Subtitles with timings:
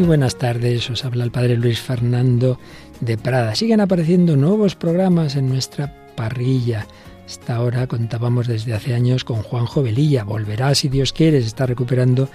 [0.00, 2.58] Muy buenas tardes, os habla el padre Luis Fernando
[3.00, 3.54] de Prada.
[3.54, 6.86] Siguen apareciendo nuevos programas en nuestra parrilla.
[7.26, 10.24] Hasta ahora contábamos desde hace años con Juan Jovelilla.
[10.24, 12.30] Volverá, si Dios quiere, se está recuperando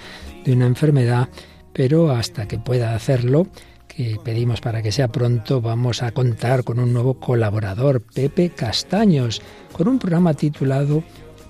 [0.45, 1.27] de una enfermedad,
[1.73, 3.47] pero hasta que pueda hacerlo,
[3.87, 9.41] que pedimos para que sea pronto, vamos a contar con un nuevo colaborador, Pepe Castaños,
[9.71, 11.03] con un programa titulado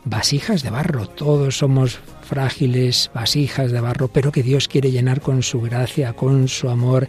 [0.06, 1.10] Vasijas de barro.
[1.10, 6.48] Todos somos frágiles vasijas de barro, pero que Dios quiere llenar con su gracia, con
[6.48, 7.08] su amor,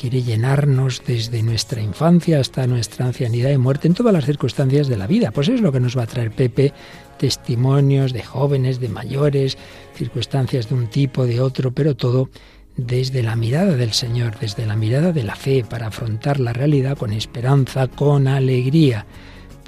[0.00, 4.96] quiere llenarnos desde nuestra infancia hasta nuestra ancianidad y muerte en todas las circunstancias de
[4.96, 5.30] la vida.
[5.30, 6.72] Pues es lo que nos va a traer Pepe,
[7.18, 9.56] testimonios de jóvenes, de mayores,
[9.94, 12.28] circunstancias de un tipo, de otro, pero todo
[12.76, 16.98] desde la mirada del Señor, desde la mirada de la fe, para afrontar la realidad
[16.98, 19.06] con esperanza, con alegría.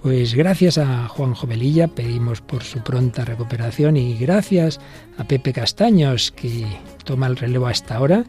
[0.02, 4.78] Pues gracias a Juan Jovelilla pedimos por su pronta recuperación y gracias
[5.18, 6.66] a Pepe Castaños que
[7.04, 8.24] toma el relevo hasta ahora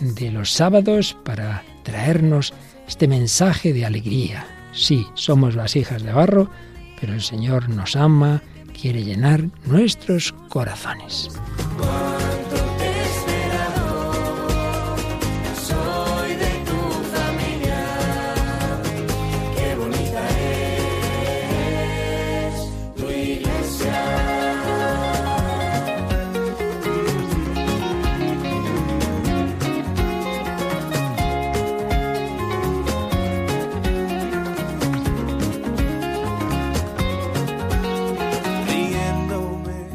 [0.00, 2.52] de los sábados para traernos
[2.88, 4.46] este mensaje de alegría.
[4.72, 6.50] Sí, somos vasijas de barro,
[7.00, 8.42] pero el Señor nos ama,
[8.78, 11.28] quiere llenar nuestros corazones.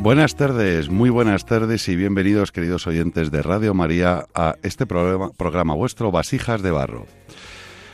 [0.08, 5.32] Buenas tardes, muy buenas tardes y bienvenidos queridos oyentes de Radio María a este programa,
[5.34, 7.06] programa vuestro Vasijas de Barro.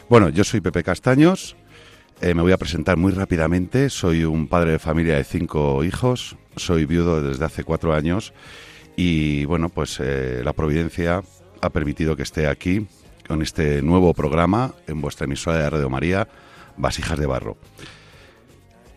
[0.09, 1.55] Bueno, yo soy Pepe Castaños,
[2.21, 6.37] eh, me voy a presentar muy rápidamente, soy un padre de familia de cinco hijos,
[6.55, 8.31] soy viudo desde hace cuatro años
[8.95, 11.23] y bueno, pues eh, la providencia
[11.61, 12.85] ha permitido que esté aquí
[13.27, 16.27] con este nuevo programa en vuestra emisora de Radio María,
[16.77, 17.57] Vasijas de Barro.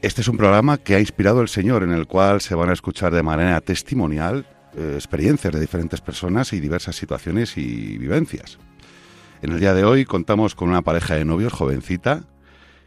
[0.06, 2.74] Este es un programa que ha inspirado el Señor, en el cual se van a
[2.74, 4.46] escuchar de manera testimonial
[4.76, 8.56] eh, experiencias de diferentes personas y diversas situaciones y vivencias.
[9.42, 12.22] En el día de hoy contamos con una pareja de novios jovencita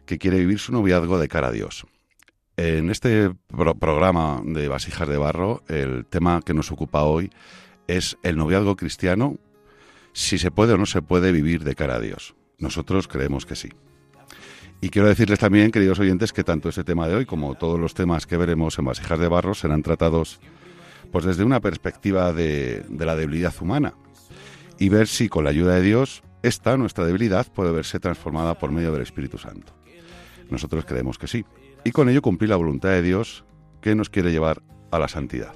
[0.05, 1.85] que quiere vivir su noviazgo de cara a Dios.
[2.55, 7.31] En este programa de Vasijas de Barro, el tema que nos ocupa hoy
[7.87, 9.35] es el noviazgo cristiano,
[10.13, 12.35] si se puede o no se puede vivir de cara a Dios.
[12.59, 13.71] Nosotros creemos que sí.
[14.81, 17.93] Y quiero decirles también, queridos oyentes, que tanto este tema de hoy como todos los
[17.93, 20.39] temas que veremos en Vasijas de Barro serán tratados
[21.11, 23.93] pues desde una perspectiva de, de la debilidad humana
[24.77, 28.71] y ver si con la ayuda de Dios esta, nuestra debilidad, puede verse transformada por
[28.71, 29.73] medio del Espíritu Santo.
[30.49, 31.45] Nosotros creemos que sí.
[31.83, 33.43] Y con ello cumplir la voluntad de Dios
[33.81, 34.61] que nos quiere llevar
[34.91, 35.53] a la santidad.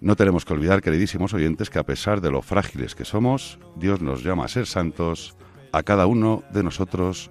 [0.00, 4.00] No tenemos que olvidar, queridísimos oyentes, que a pesar de lo frágiles que somos, Dios
[4.00, 5.36] nos llama a ser santos
[5.72, 7.30] a cada uno de nosotros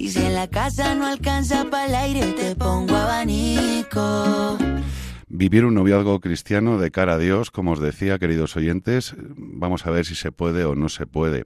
[0.00, 4.56] Y si en la casa no alcanza para el aire, te pongo abanico.
[5.28, 9.90] Vivir un noviazgo cristiano de cara a Dios, como os decía, queridos oyentes, vamos a
[9.90, 11.44] ver si se puede o no se puede.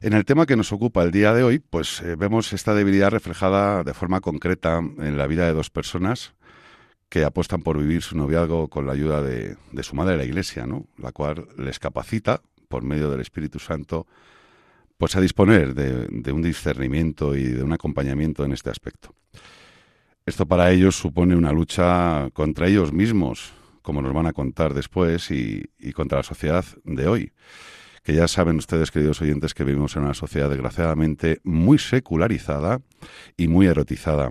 [0.00, 3.10] En el tema que nos ocupa el día de hoy, pues eh, vemos esta debilidad
[3.10, 6.34] reflejada de forma concreta en la vida de dos personas
[7.08, 10.66] que apuestan por vivir su noviazgo con la ayuda de, de su madre, la Iglesia,
[10.66, 10.86] ¿no?
[10.98, 14.08] la cual les capacita, por medio del Espíritu Santo,
[14.98, 19.14] pues a disponer de, un discernimiento y de un acompañamiento en este aspecto.
[20.26, 23.52] Esto para ellos supone una lucha contra ellos mismos,
[23.82, 27.32] como nos van a contar después, y, contra la sociedad de hoy.
[28.02, 32.80] Que ya saben ustedes, queridos oyentes, que vivimos en una sociedad desgraciadamente muy secularizada
[33.36, 34.30] y muy erotizada.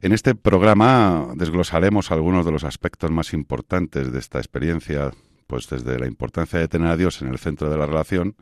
[0.00, 5.12] En este programa desglosaremos algunos de los aspectos más importantes de esta experiencia,
[5.46, 8.36] pues desde la importancia de tener a Dios en el centro de la relación,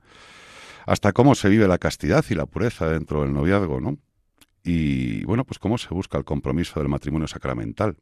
[0.86, 3.98] hasta cómo se vive la castidad y la pureza dentro del noviazgo, ¿no?
[4.64, 7.96] Y bueno, pues cómo se busca el compromiso del matrimonio sacramental.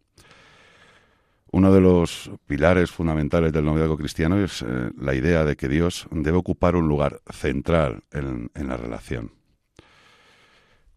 [1.53, 6.06] Uno de los pilares fundamentales del noviazgo cristiano es eh, la idea de que Dios
[6.12, 9.33] debe ocupar un lugar central en, la relación.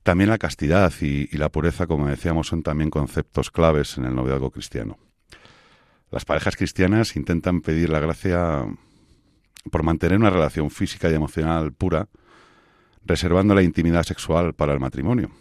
[0.04, 4.52] También la castidad y, la pureza, como decíamos, son también conceptos claves en el noviazgo
[4.52, 5.00] cristiano.
[6.12, 8.68] Las parejas cristianas intentan pedir la gracia
[9.72, 12.08] por mantener una relación física y emocional pura,
[13.06, 15.32] reservando la intimidad sexual para el matrimonio.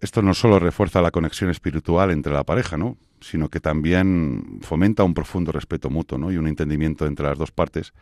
[0.00, 2.98] Esto no solo refuerza la conexión espiritual entre la pareja, ¿no?
[3.20, 6.30] sino que también fomenta un profundo respeto mutuo ¿no?
[6.30, 7.94] y un entendimiento entre las dos partes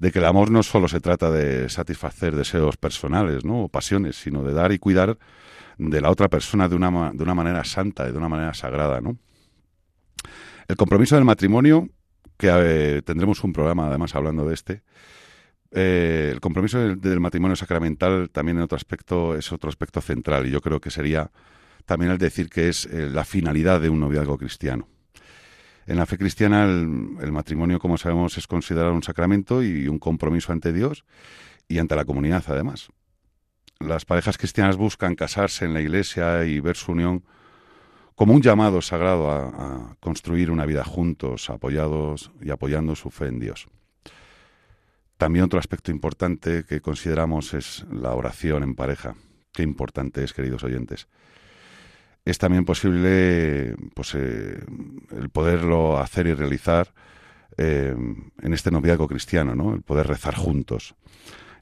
[0.00, 3.62] de que el amor no solo se trata de satisfacer deseos personales ¿no?
[3.62, 5.16] o pasiones, sino de dar y cuidar
[5.78, 9.00] de la otra persona de una, de una manera santa, de una manera sagrada.
[9.00, 9.16] ¿no?
[10.66, 11.88] El compromiso del matrimonio,
[12.36, 14.82] que eh, tendremos un programa además hablando de este,
[15.76, 20.50] eh, el compromiso del, matrimonio sacramental también en otro aspecto es otro aspecto central y
[20.50, 21.32] yo creo que sería
[21.84, 24.88] también el decir que es eh, la finalidad de un noviazgo cristiano.
[25.86, 30.52] En la fe cristiana el, matrimonio, como sabemos, es considerado un sacramento y un compromiso
[30.52, 31.04] ante Dios
[31.68, 32.88] y ante la comunidad, además.
[33.80, 37.24] Las parejas cristianas buscan casarse en la iglesia y ver su unión
[38.14, 43.40] como un llamado sagrado a, construir una vida juntos, apoyados y apoyando su fe en
[43.40, 43.68] Dios.
[45.16, 49.14] También otro aspecto importante que consideramos es la oración en pareja.
[49.52, 51.08] Qué importante es, queridos oyentes
[52.24, 54.58] es también posible pues, eh,
[55.10, 56.92] el poderlo hacer y realizar
[57.58, 57.94] eh,
[58.42, 59.74] en este noviazgo cristiano, ¿no?
[59.74, 60.94] el poder rezar juntos.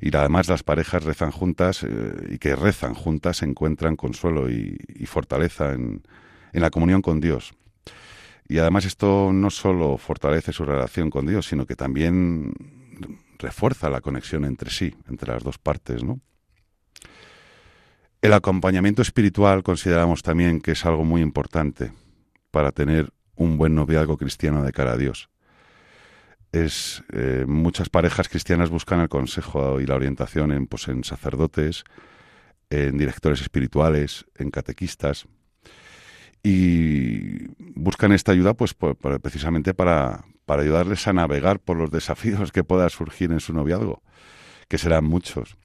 [0.00, 1.88] Y además las parejas rezan juntas eh,
[2.30, 4.76] y que rezan juntas encuentran consuelo y,
[5.06, 6.02] fortaleza en,
[6.52, 7.54] en, la comunión con Dios.
[8.48, 12.52] Y además esto no solo fortalece su relación con Dios, sino que también
[13.38, 16.20] refuerza la conexión entre sí, entre las dos partes, ¿no?
[18.20, 21.92] El acompañamiento espiritual consideramos también que es algo muy importante
[22.52, 25.28] para tener un buen noviazgo cristiano de cara a Dios.
[26.52, 31.82] Es, eh, muchas parejas cristianas buscan el consejo y la orientación en, pues, en sacerdotes,
[32.70, 35.26] en directores espirituales, en catequistas,
[36.42, 42.64] y buscan esta ayuda pues precisamente para, para ayudarles a navegar por los desafíos que
[42.64, 44.02] pueda surgir en su noviazgo,
[44.68, 45.56] que serán muchos.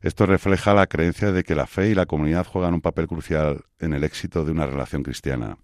[0.00, 3.64] Esto refleja la creencia de que la fe y la comunidad juegan un papel crucial
[3.78, 5.58] en el éxito de una relación cristiana.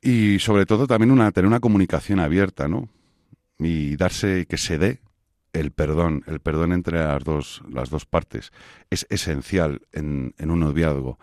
[0.00, 2.88] Y sobre todo también una, tener una comunicación abierta, ¿no?
[3.58, 5.00] Y darse, que se dé
[5.52, 8.52] el perdón, el perdón entre las dos, las dos partes.
[8.90, 11.18] Es esencial en, un noviazgo.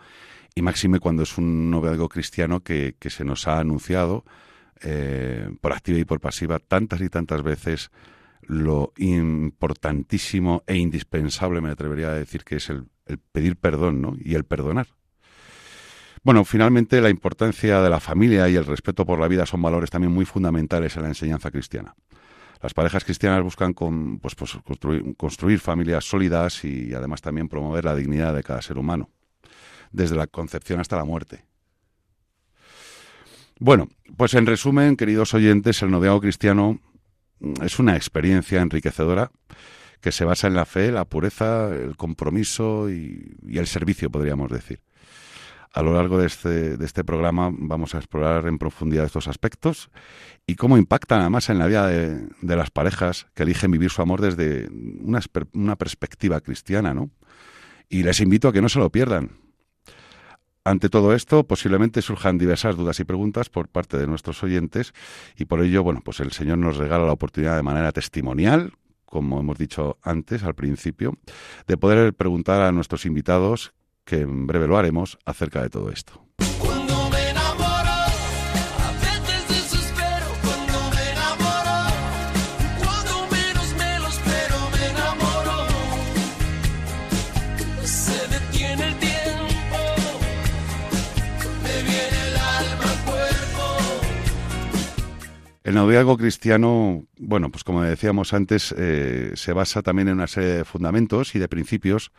[0.54, 4.24] Y máxime cuando es un noviazgo cristiano que, se nos ha anunciado
[4.82, 7.90] eh, por activa y por pasiva tantas y tantas veces
[8.42, 12.86] lo importantísimo e indispensable, me atrevería a decir, que es el,
[13.32, 14.16] pedir perdón ¿no?
[14.18, 14.86] y el perdonar.
[16.22, 19.90] Bueno, finalmente la importancia de la familia y el respeto por la vida son valores
[19.90, 21.94] también muy fundamentales en la enseñanza cristiana.
[22.62, 27.84] Las parejas cristianas buscan con, pues, pues, construir, construir familias sólidas y además también promover
[27.84, 29.10] la dignidad de cada ser humano,
[29.94, 31.44] desde la concepción hasta la muerte.
[33.60, 36.80] Bueno, pues en resumen, queridos oyentes, el noviazgo cristiano
[37.62, 39.30] es una experiencia enriquecedora
[40.00, 44.80] que se basa en la fe, la pureza, el compromiso y, el servicio, podríamos decir.
[45.72, 49.90] A lo largo de este, de este programa vamos a explorar en profundidad estos aspectos
[50.46, 54.20] y cómo impactan además en la vida de, las parejas que eligen vivir su amor
[54.20, 54.68] desde
[55.00, 55.20] una,
[55.52, 57.10] una perspectiva cristiana, ¿no?
[57.88, 59.43] Y les invito a que no se lo pierdan,
[60.64, 64.94] ante todo esto, posiblemente surjan diversas dudas y preguntas por parte de nuestros oyentes
[65.36, 68.72] y por ello, bueno, pues el Señor nos regala la oportunidad de manera testimonial,
[69.04, 71.18] como hemos dicho antes, al principio,
[71.66, 76.24] de poder preguntar a nuestros invitados, que en breve lo haremos, acerca de todo esto.
[95.64, 100.50] El noviazgo cristiano, bueno, pues como decíamos antes, eh, se basa también en una serie
[100.50, 102.12] de fundamentos y de principios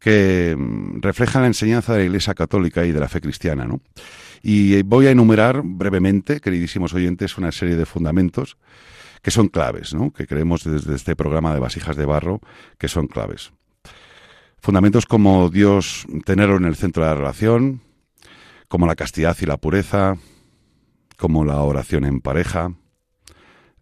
[0.00, 3.80] que mm, reflejan la enseñanza de la Iglesia Católica y de la fe cristiana, ¿no?
[4.42, 8.58] Y voy a enumerar brevemente, queridísimos oyentes, una serie de fundamentos
[9.22, 10.12] que son claves, ¿no?
[10.12, 12.40] Que creemos desde este programa de vasijas de barro
[12.78, 13.52] que son claves.
[14.58, 17.80] Fundamentos como Dios tenerlo en el centro de la relación,
[18.66, 20.16] como la castidad y la pureza,
[21.16, 22.74] como la oración en pareja,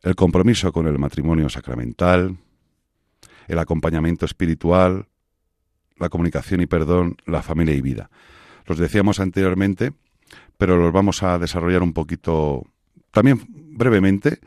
[0.02, 2.36] el compromiso con el matrimonio sacramental,
[3.48, 5.08] el acompañamiento espiritual,
[5.98, 8.10] la comunicación y perdón, la familia y vida.
[8.66, 9.92] Los decíamos anteriormente,
[10.56, 12.64] pero los vamos a desarrollar un poquito,
[13.10, 14.38] también brevemente,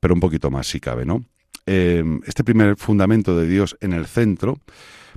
[0.00, 1.24] pero un poquito más si cabe, ¿no?
[1.66, 4.60] Em, este primer fundamento de Dios en el centro,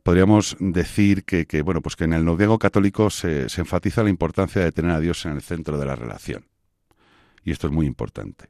[0.03, 4.71] podríamos decir que, bueno, pues que en el noviazgo católico se enfatiza la importancia de
[4.71, 6.46] tener a Dios en el centro de la relación
[7.47, 8.49] y esto es muy importante.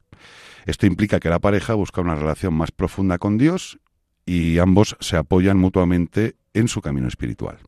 [0.66, 3.78] Esto implica que la pareja busca una relación más profunda con Dios
[4.26, 7.58] y ambos se apoyan mutuamente en su camino espiritual.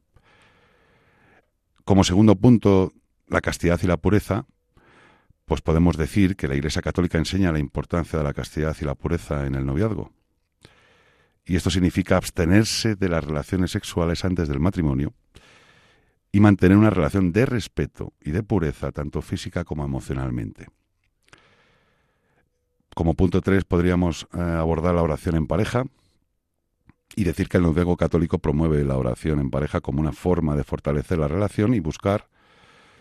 [1.85, 2.93] Como segundo punto,
[3.29, 4.45] la castidad y la pureza,
[5.45, 8.97] pues podemos decir que la Iglesia Católica enseña la importancia de la castidad y la
[8.97, 10.13] pureza en el noviazgo.
[11.45, 15.15] Y esto significa abstenerse de las relaciones sexuales antes del matrimonio
[16.33, 20.67] y mantener una relación de respeto y de pureza, tanto física como emocionalmente.
[23.01, 25.85] Como punto tres podríamos eh, abordar la oración en pareja
[27.17, 30.65] y decir que el noviazgo católico promueve la oración en pareja como una forma de
[30.65, 32.29] fortalecer la relación y buscar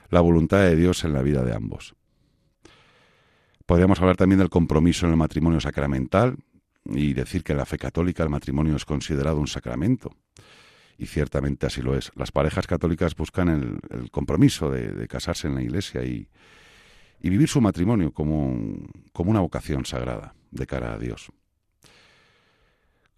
[0.10, 1.96] la voluntad de Dios en la vida de ambos.
[3.66, 6.38] Podríamos hablar también del compromiso en el matrimonio sacramental
[6.86, 10.16] y decir que en la fe católica el matrimonio es considerado un sacramento.
[10.98, 12.14] Y ciertamente así lo es.
[12.16, 16.30] Las parejas católicas buscan el, compromiso de, casarse en la iglesia y,
[17.28, 18.56] vivir su matrimonio como,
[19.12, 21.32] como una vocación sagrada de cara a Dios.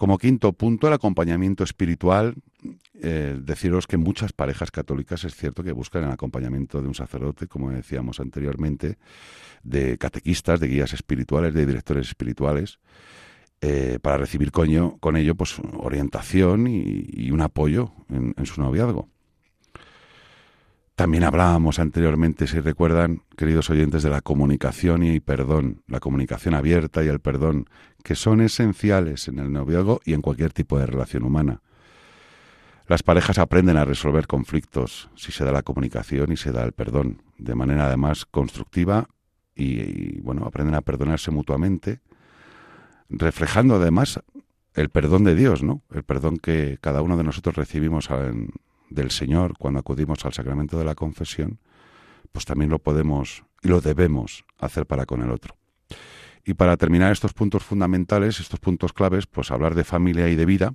[0.01, 2.33] Como quinto punto, el acompañamiento espiritual.
[3.03, 7.45] Eh, deciros que muchas parejas católicas es cierto que buscan el acompañamiento de un sacerdote,
[7.45, 8.97] como decíamos anteriormente,
[9.61, 12.79] de catequistas, de guías espirituales, de directores espirituales,
[13.61, 14.67] eh, para recibir con
[15.17, 19.07] ello pues, orientación y, un apoyo en su noviazgo.
[21.01, 27.03] También hablábamos anteriormente, si recuerdan, queridos oyentes, de la comunicación y perdón, la comunicación abierta
[27.03, 27.65] y el perdón,
[28.03, 31.61] que son esenciales en el noviazgo y en cualquier tipo de relación humana.
[32.85, 36.71] Las parejas aprenden a resolver conflictos si se da la comunicación y se da el
[36.71, 39.07] perdón, de manera además constructiva
[39.55, 41.99] y, bueno, aprenden a perdonarse mutuamente,
[43.09, 44.21] reflejando además
[44.75, 45.81] el perdón de Dios, ¿no?
[45.91, 48.51] El perdón que cada uno de nosotros recibimos en,
[48.91, 51.59] del Señor cuando acudimos al sacramento de la confesión,
[52.31, 55.55] pues también lo podemos y lo debemos hacer para con el otro.
[56.45, 60.45] Y para terminar estos puntos fundamentales, estos puntos claves, pues hablar de familia y de
[60.45, 60.73] vida,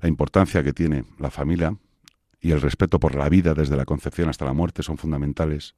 [0.00, 1.76] la importancia que tiene la familia
[2.40, 5.74] y el respeto por la vida desde la concepción hasta la muerte son fundamentales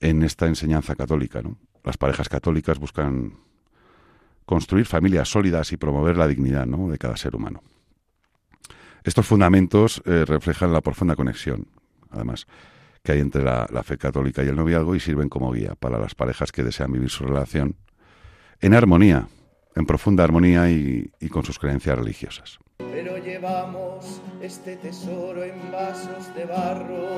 [0.00, 1.42] en esta enseñanza católica.
[1.42, 1.56] ¿no?
[1.82, 3.34] Las parejas católicas buscan
[4.44, 6.88] construir familias sólidas y promover la dignidad ¿no?
[6.88, 7.62] de cada ser humano.
[9.04, 11.68] Estos fundamentos eh, reflejan la profunda conexión,
[12.10, 12.46] además,
[13.02, 16.14] que hay entre la, fe católica y el noviazgo y sirven como guía para las
[16.14, 17.76] parejas que desean vivir su relación
[18.62, 19.28] en armonía,
[19.76, 22.58] en profunda armonía y, y con sus creencias religiosas.
[22.78, 27.08] Pero llevamos este tesoro en vasos de barro.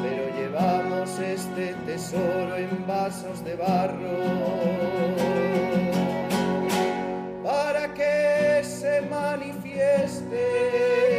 [0.00, 5.67] Pero llevamos este tesoro en vasos de barro
[9.02, 11.17] manifieste.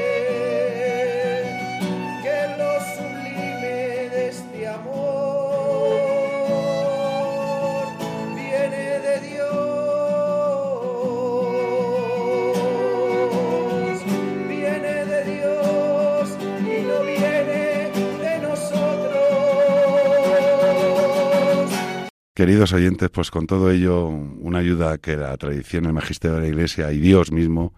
[22.39, 26.47] Queridos oyentes, pues con todo ello, una ayuda que la tradición, el magisterio de la
[26.47, 27.73] Iglesia y Dios mismo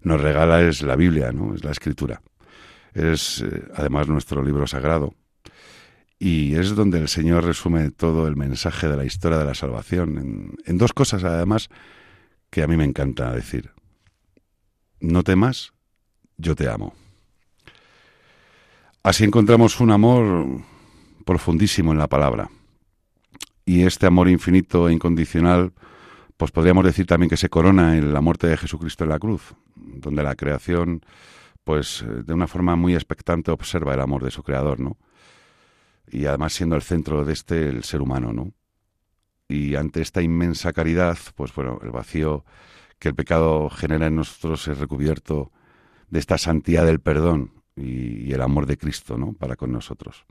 [0.00, 1.56] nos regala es la Biblia, ¿no?
[1.56, 2.22] Es la Escritura.
[2.94, 5.12] Es eh, además nuestro libro sagrado
[6.20, 10.18] y es donde el Señor resume todo el mensaje de la historia de la salvación
[10.18, 11.68] en, en dos cosas además
[12.48, 13.72] que a mí me encanta decir.
[15.00, 15.72] No temas,
[16.36, 16.94] yo te amo.
[19.02, 20.60] Así encontramos un amor
[21.24, 22.48] profundísimo en la palabra
[23.66, 25.72] y este amor infinito e incondicional,
[26.36, 29.54] pues podríamos decir también que se corona en la muerte de Jesucristo en la cruz,
[29.74, 31.04] donde la creación,
[31.64, 34.96] pues de una forma muy expectante observa el amor de su creador, ¿no?
[36.08, 38.52] Y además siendo el centro de este el ser humano, ¿no?
[39.48, 42.44] Y ante esta inmensa caridad, pues bueno, el vacío
[43.00, 45.50] que el pecado genera en nosotros es recubierto
[46.08, 49.32] de esta santidad del perdón y, y el amor de Cristo, ¿no?
[49.32, 50.24] Para con nosotros.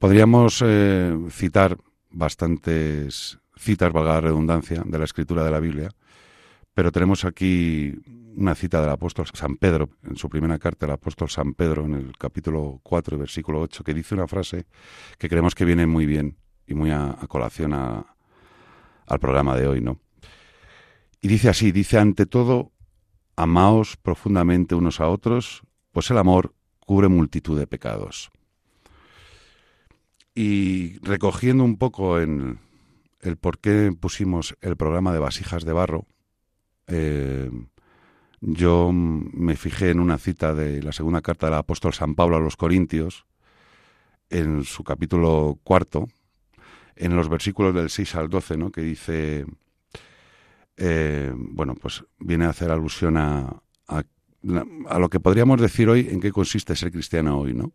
[0.00, 1.76] Podríamos eh, citar
[2.08, 5.90] bastantes citas, valga la redundancia, de la escritura de la Biblia,
[6.72, 7.92] pero tenemos aquí
[8.34, 11.92] una cita del apóstol San Pedro, en su primera carta, el apóstol San Pedro, en
[11.96, 14.64] el capítulo 4, versículo 8, que dice una frase
[15.18, 20.00] que creemos que viene muy bien y muy a, colación al programa de hoy, ¿no?
[21.20, 22.72] Y dice así, dice, ante todo,
[23.36, 25.60] amaos profundamente unos a otros,
[25.92, 26.54] pues el amor
[26.86, 28.30] cubre multitud de pecados.
[30.34, 32.58] Y recogiendo un poco en
[33.20, 36.06] el por qué pusimos el programa de vasijas de barro,
[36.86, 37.50] eh,
[38.40, 42.40] yo me fijé en una cita de la segunda carta del apóstol San Pablo a
[42.40, 43.26] los Corintios,
[44.30, 46.08] en su capítulo cuarto,
[46.96, 48.70] en los versículos del 6 al 12, ¿no?
[48.70, 49.44] que dice,
[50.76, 56.20] eh, bueno, pues viene a hacer alusión a, a, lo que podríamos decir hoy en
[56.20, 57.72] qué consiste ser cristiano hoy, ¿no?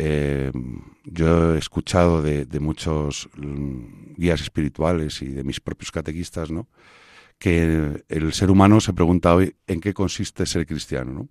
[0.00, 0.52] Eh,
[1.02, 6.68] yo he escuchado de, muchos mm, guías espirituales y de mis propios catequistas, ¿no?
[7.36, 11.28] Que el ser humano se pregunta hoy en qué consiste ser cristiano, ¿no?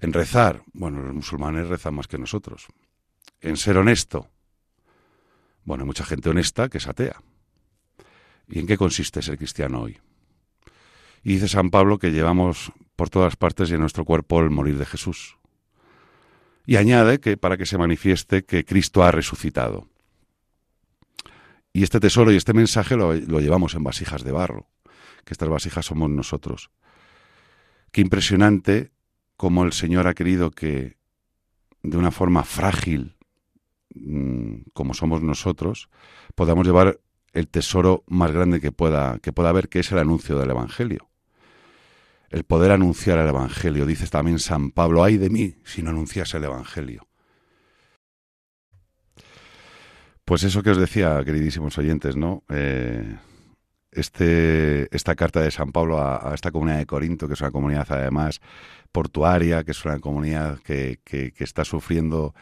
[0.00, 2.68] En rezar, bueno, los musulmanes rezan más que nosotros.
[3.42, 4.30] En ser honesto,
[5.64, 7.20] bueno, hay mucha gente honesta que es atea.
[8.48, 9.98] ¿Y en qué consiste ser cristiano hoy?
[11.22, 14.78] Y dice San Pablo que llevamos por todas partes y en nuestro cuerpo el morir
[14.78, 15.36] de Jesús.
[16.66, 19.88] Y añade que para que se manifieste que Cristo ha resucitado.
[21.72, 24.68] Y este tesoro y este mensaje lo, lo llevamos en vasijas de barro,
[25.24, 26.70] que estas vasijas somos nosotros.
[27.90, 28.92] Qué impresionante
[29.36, 30.96] cómo el Señor ha querido que
[31.82, 33.16] de una forma frágil,
[33.94, 35.90] mm, como somos nosotros,
[36.34, 37.00] podamos llevar
[37.32, 41.08] el tesoro más grande que pueda, que pueda haber, que es el anuncio del Evangelio
[42.34, 43.86] el poder anunciar el Evangelio.
[43.86, 47.06] Dice también San Pablo, ay de mí si no anunciase el Evangelio.
[50.24, 52.42] Pues eso que os decía, queridísimos oyentes, ¿no?
[52.48, 53.16] Eh,
[53.92, 57.86] este, esta carta de San Pablo a, esta comunidad de Corinto, que es una comunidad
[57.90, 58.40] además
[58.90, 62.34] portuaria, que es una comunidad que, que, está sufriendo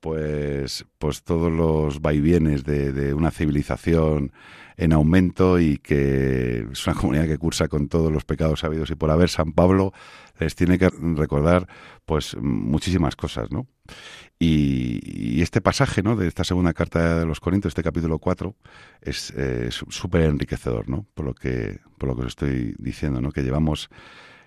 [0.00, 4.32] pues, pues todos los vaivienes de, de una civilización
[4.78, 8.94] en aumento y que es una comunidad que cursa con todos los pecados sabidos y
[8.94, 9.92] por haber San Pablo
[10.38, 11.66] les tiene que recordar
[12.06, 13.66] pues muchísimas cosas, ¿no?
[14.38, 16.14] Y, este pasaje, ¿no?
[16.14, 18.54] De esta segunda carta de los Corintios, este capítulo 4,
[19.02, 19.32] es
[19.88, 21.06] súper enriquecedor, ¿no?
[21.14, 23.32] Por lo que por lo que os estoy diciendo, ¿no?
[23.32, 23.90] Que llevamos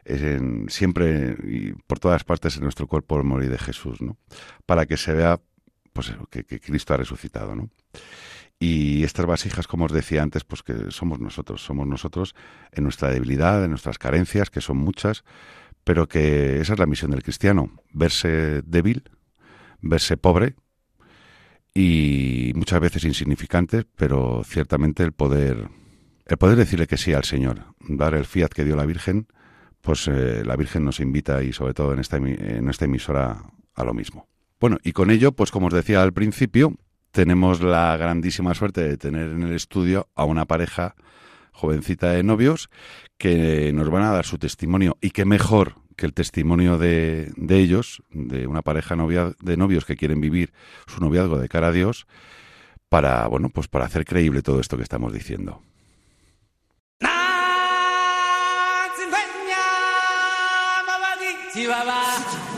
[0.05, 4.18] en, siempre y por todas partes en nuestro cuerpo el morir de Jesús, ¿no?
[4.66, 5.40] Para que se vea
[5.94, 7.70] pues que, que Cristo ha resucitado, ¿no?
[8.59, 12.35] Y estas vasijas, como os decía antes, pues que somos nosotros, somos nosotros
[12.72, 15.24] en nuestra debilidad, en nuestras carencias, que son muchas,
[15.83, 19.09] pero que esa es la misión del cristiano, verse débil,
[19.81, 20.55] verse pobre
[21.74, 25.70] y muchas veces insignificante, pero ciertamente el poder,
[26.25, 29.27] el poder decirle que sí al Señor, dar el fiat que dio la Virgen,
[29.81, 33.83] pues eh, la Virgen nos invita y sobre todo en esta, en esta emisora a
[33.83, 34.27] lo mismo.
[34.59, 36.75] Bueno, y con ello, pues como os decía al principio,
[37.11, 40.96] tenemos la grandísima suerte de tener en el estudio a una pareja
[41.51, 42.70] jovencita de novios
[43.17, 47.59] que nos van a dar su testimonio y qué mejor que el testimonio de, de
[47.59, 50.53] ellos, de una pareja novia, de novios que quieren vivir
[50.87, 52.07] su noviazgo de cara a Dios,
[52.89, 55.61] para, bueno, pues para hacer creíble todo esto que estamos diciendo.
[61.53, 62.50] チワワ。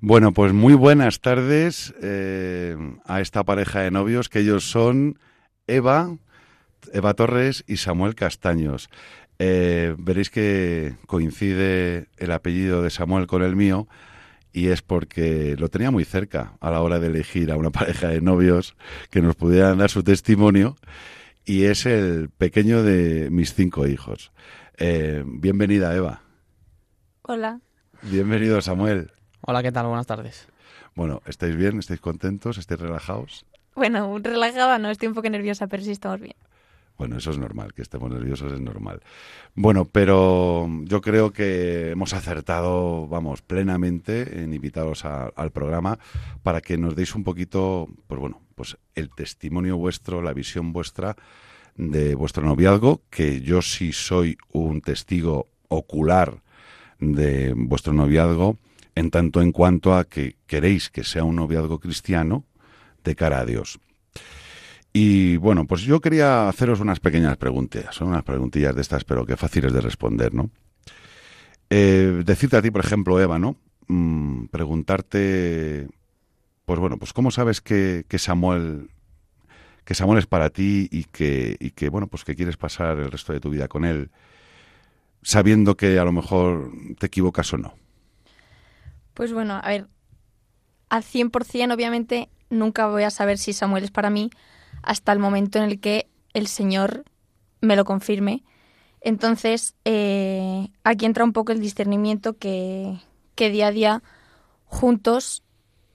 [0.00, 5.18] Bueno, pues muy buenas tardes eh, a esta pareja de novios, que ellos son
[5.66, 6.16] Eva,
[6.92, 8.90] Eva Torres y Samuel Castaños.
[9.40, 13.88] Eh, veréis que coincide el apellido de Samuel con el mío
[14.52, 18.06] y es porque lo tenía muy cerca a la hora de elegir a una pareja
[18.06, 18.76] de novios
[19.10, 20.76] que nos pudieran dar su testimonio
[21.44, 24.30] y es el pequeño de mis cinco hijos.
[24.76, 26.22] Eh, bienvenida, Eva.
[27.22, 27.60] Hola.
[28.02, 29.10] Bienvenido, Samuel.
[29.40, 29.86] Hola, ¿qué tal?
[29.86, 30.48] Buenas tardes.
[30.94, 31.78] Bueno, ¿estáis bien?
[31.78, 32.58] ¿Estáis contentos?
[32.58, 33.46] ¿Estáis relajados?
[33.74, 36.34] Bueno, relajada no, estoy un poco nerviosa, pero sí estamos bien.
[36.98, 39.00] Bueno, eso es normal, que estemos nerviosos es normal.
[39.54, 46.00] Bueno, pero yo creo que hemos acertado, vamos, plenamente en invitaros al programa
[46.42, 51.14] para que nos deis un poquito, pues bueno, pues el testimonio vuestro, la visión vuestra
[51.76, 56.42] de vuestro noviazgo, que yo sí soy un testigo ocular
[56.98, 58.58] de vuestro noviazgo
[58.98, 62.44] en tanto en cuanto a que queréis que sea un noviazgo cristiano
[63.04, 63.78] de cara a Dios.
[64.92, 69.24] Y bueno, pues yo quería haceros unas pequeñas preguntas, son unas preguntillas de estas, pero
[69.24, 70.50] que fáciles de responder, ¿no?
[71.70, 73.56] Eh, decirte a ti, por ejemplo, Eva, ¿no?
[73.86, 75.86] Mm, preguntarte,
[76.64, 78.90] pues bueno, pues cómo sabes que, Samuel
[79.84, 83.10] que Samuel es para ti y que, y que, bueno, pues que quieres pasar el
[83.10, 84.10] resto de tu vida con él,
[85.22, 87.87] sabiendo que a lo mejor te equivocas o no.
[89.18, 89.88] Pues bueno, a ver,
[90.88, 94.30] al 100% obviamente nunca voy a saber si Samuel es para mí
[94.80, 97.02] hasta el momento en el que el Señor
[97.60, 98.44] me lo confirme.
[99.00, 103.00] Entonces, eh, aquí entra un poco el discernimiento que,
[103.34, 104.02] que día a día
[104.66, 105.42] juntos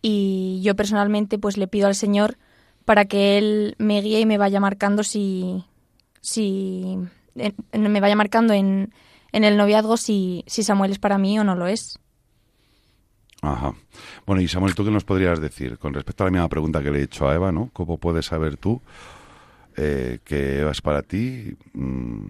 [0.02, 2.38] y yo personalmente pues le pido al Señor
[2.84, 5.64] para que Él me guíe y me vaya marcando si,
[6.20, 6.98] si
[7.72, 8.94] me vaya marcando en,
[9.32, 12.02] en el noviazgo si, si Samuel es para mí o no lo es.
[13.44, 13.74] Ajá.
[14.26, 16.92] Bueno, y Samuel, ¿tú qué nos podrías decir con respecto a la misma pregunta que
[16.92, 17.70] le he hecho a Eva, ¿no?
[17.74, 18.82] ¿Cómo puedes saber tú
[19.76, 22.26] eh, que Eva es para ti mm,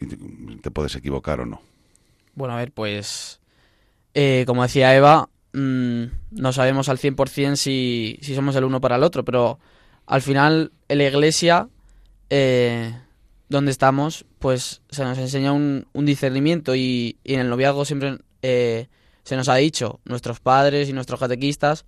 [0.00, 1.60] y te, puedes equivocar o no?
[2.36, 3.40] Bueno, a ver, pues
[4.14, 8.94] eh, como decía Eva, mmm, no sabemos al 100% si, si somos el uno para
[8.94, 9.58] el otro, pero
[10.06, 11.68] al final en la iglesia
[12.30, 12.96] eh,
[13.48, 18.18] donde estamos, pues se nos enseña un, un discernimiento y, y, en el noviazgo siempre
[18.42, 18.86] eh,
[19.26, 21.84] se nos ha dicho, nuestros padres y nuestros catequistas,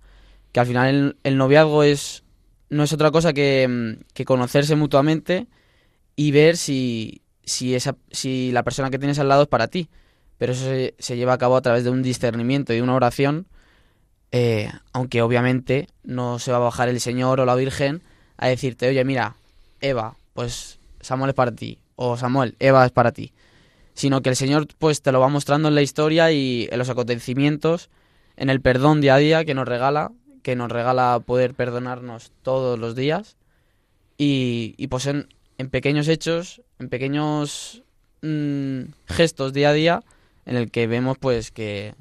[0.51, 2.23] que al final el, el noviazgo es
[2.69, 5.47] no es otra cosa que, mm, que conocerse mutuamente
[6.17, 9.89] y ver si, si, esa, si la persona que tienes al lado es para ti.
[10.37, 13.47] Pero eso se, se lleva a cabo a través de un discernimiento y una oración,
[14.33, 18.03] eh, aunque obviamente no se va a bajar el Señor o la Virgen
[18.35, 19.37] a decirte, oye, mira,
[19.79, 23.31] Eva, pues Samuel es para ti, o Samuel, Eva es para ti,
[23.99, 26.87] sino que el Señor pues te lo va mostrando en la historia y en los
[26.87, 27.89] acontecimientos,
[28.37, 32.79] en el perdón día a día que nos regala, que nos regala poder perdonarnos todos
[32.79, 33.35] los días
[34.17, 35.27] y, pues en,
[35.69, 37.83] pequeños hechos, en pequeños
[38.21, 40.03] mmm, gestos día a día,
[40.45, 41.93] en el que vemos pues que,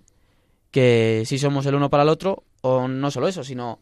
[0.70, 3.80] que si somos el uno para el otro, o no solo eso, sino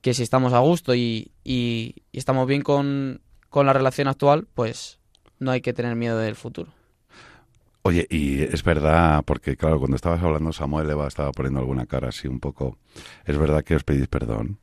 [0.00, 3.20] que si estamos a gusto y, y, y estamos bien con,
[3.50, 4.98] con, la relación actual, pues
[5.38, 6.79] no hay que tener miedo del futuro.
[7.82, 12.08] Oye, y es verdad, porque claro, cuando estabas hablando Samuel Eva estaba poniendo alguna cara
[12.08, 12.76] así un poco,
[13.24, 14.58] ¿es verdad que os pedís perdón?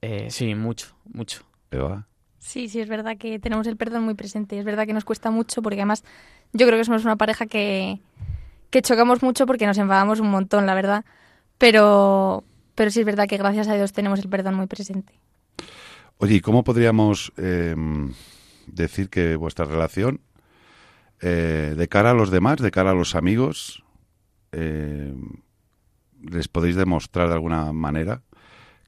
[0.00, 1.42] Eh, sí, mucho, mucho.
[1.70, 2.06] Eva.
[2.38, 4.58] Sí, sí, es verdad que tenemos el perdón muy presente.
[4.58, 6.04] Es verdad que nos cuesta mucho porque además
[6.52, 8.00] yo creo que somos una pareja que,
[8.70, 11.04] que chocamos mucho porque nos enfadamos un montón, la verdad.
[11.56, 15.14] Pero, pero sí es verdad que gracias a Dios tenemos el perdón muy presente.
[16.18, 17.74] Oye, ¿y cómo podríamos eh,
[18.66, 20.20] decir que vuestra relación,
[21.20, 23.84] eh, de cara a los demás, de cara a los amigos,
[24.52, 25.14] eh,
[26.22, 28.22] les podéis demostrar de alguna manera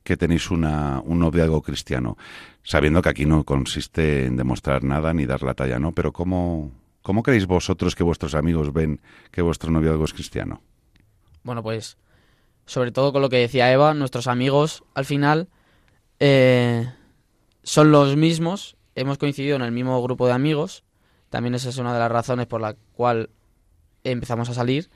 [0.03, 2.17] que tenéis una, un noviazgo cristiano,
[2.63, 5.93] sabiendo que aquí no consiste en demostrar nada ni dar la talla, ¿no?
[5.93, 6.71] Pero ¿cómo,
[7.03, 9.01] cómo creéis vosotros que vuestros amigos ven
[9.33, 10.63] que vuestro noviazgo es cristiano?
[11.43, 11.97] Bueno, pues
[12.67, 15.49] sobre todo con lo que decía Eva, nuestros amigos al final
[16.19, 16.93] eh,
[17.63, 20.85] son los mismos, hemos coincidido en el mismo grupo de amigos,
[21.31, 23.31] también esa es una de las razones por la cual
[24.05, 24.89] empezamos a salir,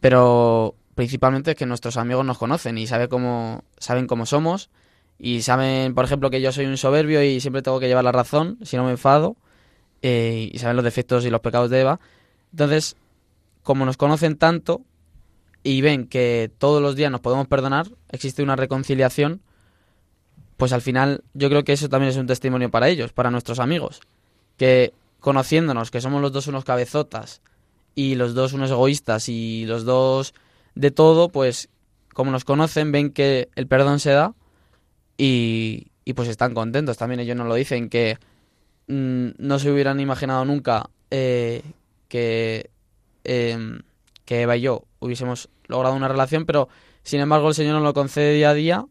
[0.00, 4.70] pero principalmente es que nuestros amigos nos conocen y saben cómo, saben cómo somos
[5.18, 8.12] y saben, por ejemplo, que yo soy un soberbio y siempre tengo que llevar la
[8.12, 9.36] razón si no me enfado
[10.02, 12.00] eh, y saben los defectos y los pecados de Eva.
[12.50, 12.96] Entonces,
[13.62, 14.82] como nos conocen tanto,
[15.62, 19.40] y ven que todos los días nos podemos perdonar, existe una reconciliación,
[20.56, 23.58] pues al final yo creo que eso también es un testimonio para ellos, para nuestros
[23.58, 24.00] amigos,
[24.56, 27.40] que conociéndonos, que somos los dos unos cabezotas
[27.94, 30.34] y los dos unos egoístas y los dos
[30.74, 31.70] de todo, pues
[32.12, 34.34] como nos conocen, ven que el perdón se da
[35.16, 36.98] y, y pues están contentos.
[36.98, 38.18] También ellos nos lo dicen, que
[38.88, 41.62] mmm, no se hubieran imaginado nunca eh,
[42.08, 42.68] que...
[43.24, 43.80] Eh,
[44.24, 46.68] que Eva y yo hubiésemos logrado una relación, pero
[47.02, 48.86] sin embargo el Señor nos lo concede día a día,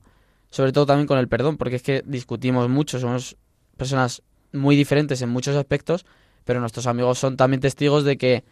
[0.50, 3.38] sobre todo también con el perdón, porque es que discutimos mucho, somos
[3.78, 6.06] personas muy diferentes en muchos aspectos,
[6.46, 8.44] pero nuestros amigos son también testigos de que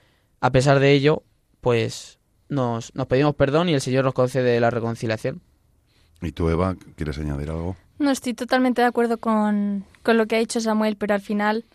[0.41, 1.23] a pesar de ello,
[1.61, 5.41] pues nos, nos pedimos perdón y el Señor nos concede la reconciliación.
[6.21, 7.75] ¿Y tú, Eva, quieres añadir algo?
[7.97, 11.65] No, estoy totalmente de acuerdo con, con lo que ha dicho Samuel, pero al final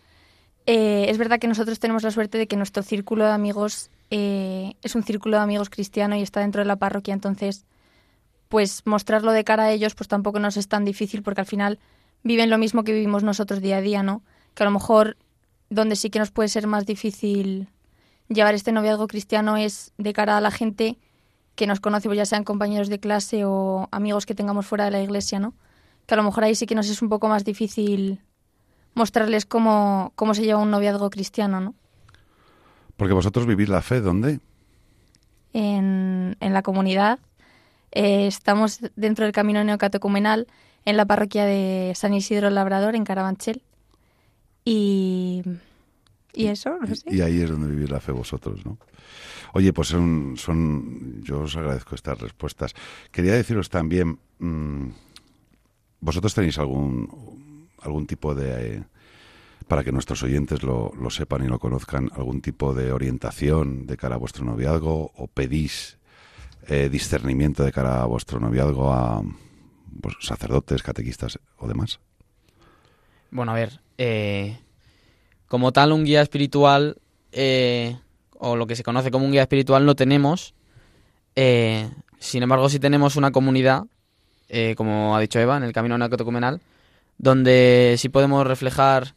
[0.67, 4.75] eh, es verdad que nosotros tenemos la suerte de que nuestro círculo de amigos eh,
[4.83, 7.65] es un círculo de amigos cristiano y está dentro de la parroquia, entonces
[8.49, 11.79] pues mostrarlo de cara a ellos pues tampoco nos es tan difícil porque al final
[12.23, 14.23] viven lo mismo que vivimos nosotros día a día, ¿no?
[14.55, 15.17] Que a lo mejor
[15.71, 17.69] donde sí que nos puede ser más difícil
[18.29, 20.99] llevar este noviazgo cristiano es de cara a la gente
[21.55, 24.91] que nos conoce, pues ya sean compañeros de clase o amigos que tengamos fuera de
[24.91, 25.55] la iglesia, ¿no?
[26.07, 28.21] Que a lo mejor ahí sí que nos es un poco más difícil
[28.95, 31.75] mostrarles cómo, cómo se lleva un noviazgo cristiano, ¿no?
[32.97, 34.41] Porque vosotros vivís la fe, ¿dónde?
[35.53, 37.19] En, en la comunidad.
[37.93, 40.49] Eh, estamos dentro del camino neocatecumenal
[40.85, 43.63] en la parroquia de San Isidro Labrador, en Carabanchel.
[44.65, 45.43] Y,
[46.33, 47.15] y eso, no sé.
[47.15, 48.79] Y ahí es donde vivís la fe vosotros, ¿no?
[49.53, 52.75] Oye, pues son, son yo os agradezco estas respuestas.
[53.13, 54.89] Quería deciros también, mmm,
[56.01, 58.77] vosotros tenéis algún, algún tipo de...
[58.77, 58.85] Eh,
[59.69, 63.97] para que nuestros oyentes lo, lo, sepan y lo conozcan, algún tipo de orientación de
[63.97, 65.97] cara a vuestro noviazgo o pedís
[66.69, 69.23] eh, discernimiento de cara a vuestro noviazgo a
[70.03, 72.01] pues, sacerdotes, catequistas o demás?
[73.35, 74.61] Bueno, a ver, eh,
[75.49, 76.99] como tal un guía espiritual
[77.33, 77.99] eh,
[78.39, 80.55] o lo que se conoce como un guía espiritual no tenemos.
[81.35, 83.87] Eh, sin embargo, sí tenemos una comunidad,
[84.49, 86.61] eh, como ha dicho Eva, en el camino neocatecumenal,
[87.19, 89.17] donde sí podemos reflejar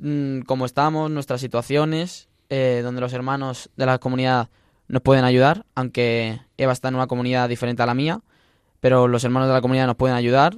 [0.00, 4.48] mm, cómo estamos, nuestras situaciones, eh, donde los hermanos de la comunidad
[4.86, 8.20] nos pueden ayudar, aunque Eva está en una comunidad diferente a la mía,
[8.78, 10.56] pero los hermanos de la comunidad nos pueden ayudar.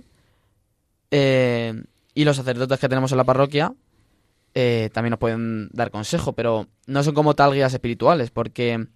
[1.10, 1.72] Eh,
[2.18, 3.72] y los sacerdotes que tenemos en la parroquia
[4.52, 8.88] eh, también nos pueden dar consejo, pero no son como tal guías espirituales, porque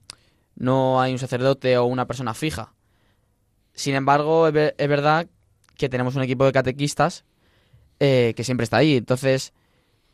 [0.56, 2.74] no hay un sacerdote o una persona fija.
[3.74, 5.28] Sin embargo, es, ver- es verdad
[5.76, 7.24] que tenemos un equipo de catequistas
[8.00, 8.96] eh, que siempre está ahí.
[8.96, 9.52] Entonces,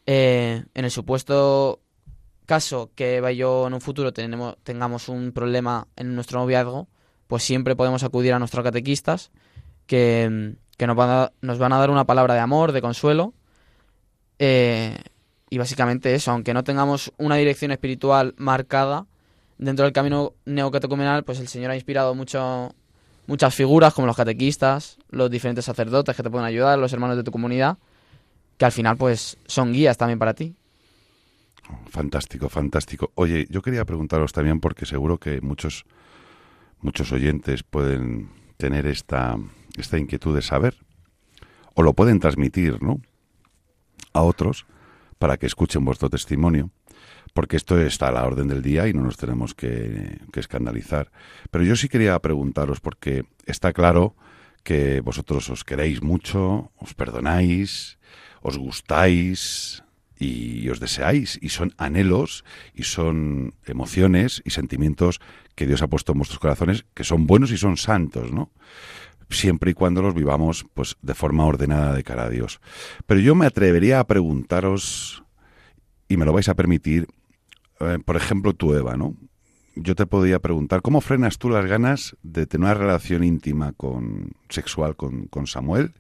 [0.05, 1.81] eh, en el supuesto
[2.45, 6.89] caso que Eva y yo en un futuro tengamos un problema en nuestro noviazgo,
[7.27, 9.31] pues siempre podemos acudir a nuestros catequistas
[9.87, 13.35] que, que nos, van a, nos van a dar una palabra de amor, de consuelo.
[14.39, 14.97] eh,
[15.51, 19.07] y básicamente eso, aunque no tengamos una dirección espiritual marcada
[19.57, 22.75] dentro del camino neocatecumenal, pues el Señor ha inspirado mucho,
[23.27, 27.23] muchas figuras como los catequistas, los diferentes sacerdotes que te pueden ayudar, los hermanos de
[27.25, 27.79] tu comunidad,
[28.59, 30.55] que al final pues son guías también para ti.
[31.91, 33.11] Fantástico, fantástico.
[33.15, 35.85] Oye, yo quería preguntaros también porque seguro que muchos
[36.81, 39.37] muchos oyentes pueden tener esta
[39.81, 40.77] esta inquietud de saber
[41.75, 43.01] o lo pueden transmitir, ¿no?
[44.13, 44.67] a otros
[45.19, 46.71] para que escuchen vuestro testimonio,
[47.35, 51.11] porque esto está a la orden del día y no nos tenemos que, que escandalizar.
[51.51, 54.17] Pero yo sí quería preguntaros porque está claro
[54.63, 57.99] que vosotros os queréis mucho, os perdonáis,
[58.43, 59.83] os gustáis,
[60.19, 65.21] y os deseáis y son anhelos y son emociones y sentimientos
[65.55, 68.51] que Dios ha puesto en vuestros corazones que son buenos y son santos, ¿no?
[69.31, 72.61] Siempre y cuando los vivamos pues de forma ordenada de cara a Dios.
[73.07, 75.23] Pero yo me atrevería a preguntaros
[76.09, 77.07] y me lo vais a permitir,
[77.81, 79.15] eh, por ejemplo, tú Eva, ¿no?
[79.75, 84.33] Yo te podría preguntar, ¿cómo frenas tú las ganas de tener una relación íntima con
[84.49, 85.93] sexual con, con Samuel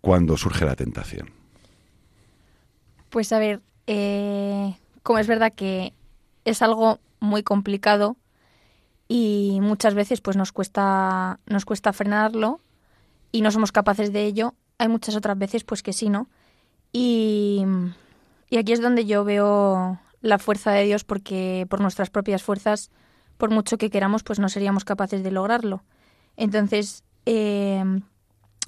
[0.00, 1.30] cuando surge la tentación?
[3.08, 5.92] Pues a ver, eh, como es verdad que
[6.44, 8.16] es algo muy complicado
[9.12, 12.60] y muchas veces pues nos cuesta nos cuesta frenarlo
[13.32, 14.54] y no somos capaces de ello.
[14.78, 16.28] Hay muchas otras veces pues que sí, ¿no?
[16.92, 17.66] Y,
[18.50, 22.92] y aquí es donde yo veo la fuerza de Dios porque por nuestras propias fuerzas,
[23.36, 25.82] por mucho que queramos, pues no seríamos capaces de lograrlo.
[26.36, 27.82] Entonces, eh,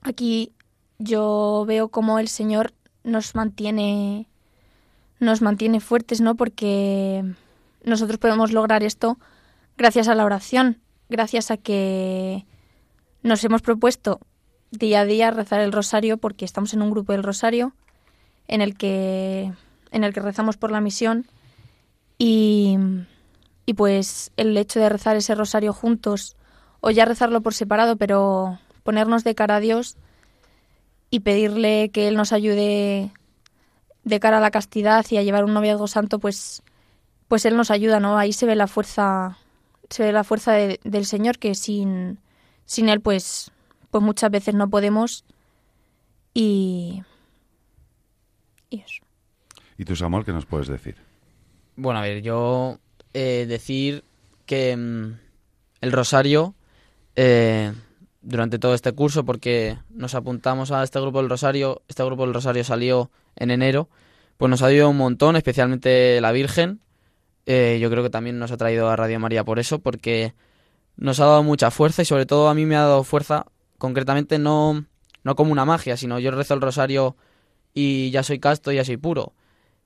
[0.02, 0.52] aquí
[0.98, 2.72] yo veo como el Señor
[3.04, 4.26] nos mantiene
[5.20, 6.34] nos mantiene fuertes, ¿no?
[6.34, 7.24] Porque
[7.84, 9.18] nosotros podemos lograr esto
[9.82, 12.46] gracias a la oración, gracias a que
[13.24, 14.20] nos hemos propuesto
[14.70, 17.74] día a día rezar el rosario porque estamos en un grupo del rosario
[18.46, 19.52] en el que
[19.90, 21.26] en el que rezamos por la misión
[22.16, 22.78] y,
[23.66, 26.36] y pues el hecho de rezar ese rosario juntos
[26.80, 29.96] o ya rezarlo por separado, pero ponernos de cara a Dios
[31.10, 33.10] y pedirle que Él nos ayude
[34.04, 36.62] de cara a la castidad y a llevar un noviazgo santo, pues,
[37.26, 38.16] pues Él nos ayuda, ¿no?
[38.16, 39.38] Ahí se ve la fuerza,
[39.92, 42.18] se ve la fuerza de- del Señor que sin,
[42.64, 43.50] sin Él, pues,
[43.90, 45.24] pues muchas veces no podemos
[46.34, 47.02] y,
[48.70, 49.02] y eso.
[49.78, 50.96] ¿Y tú, Samuel, qué nos puedes decir?
[51.76, 52.78] Bueno, a ver, yo
[53.14, 54.04] eh, decir
[54.46, 55.18] que mm,
[55.80, 56.54] el rosario,
[57.16, 57.72] eh,
[58.20, 62.34] durante todo este curso, porque nos apuntamos a este grupo del rosario, este grupo del
[62.34, 63.88] rosario salió en enero,
[64.36, 66.80] pues nos ha ayudado un montón, especialmente la Virgen.
[67.46, 70.34] Eh, yo creo que también nos ha traído a Radio María por eso, porque
[70.96, 73.46] nos ha dado mucha fuerza y sobre todo a mí me ha dado fuerza,
[73.78, 74.84] concretamente no,
[75.24, 77.16] no como una magia, sino yo rezo el rosario
[77.74, 79.32] y ya soy casto, ya soy puro,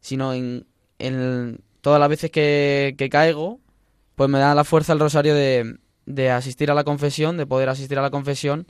[0.00, 0.66] sino en,
[0.98, 3.60] en todas las veces que, que caigo,
[4.16, 7.68] pues me da la fuerza el rosario de, de asistir a la confesión, de poder
[7.68, 8.66] asistir a la confesión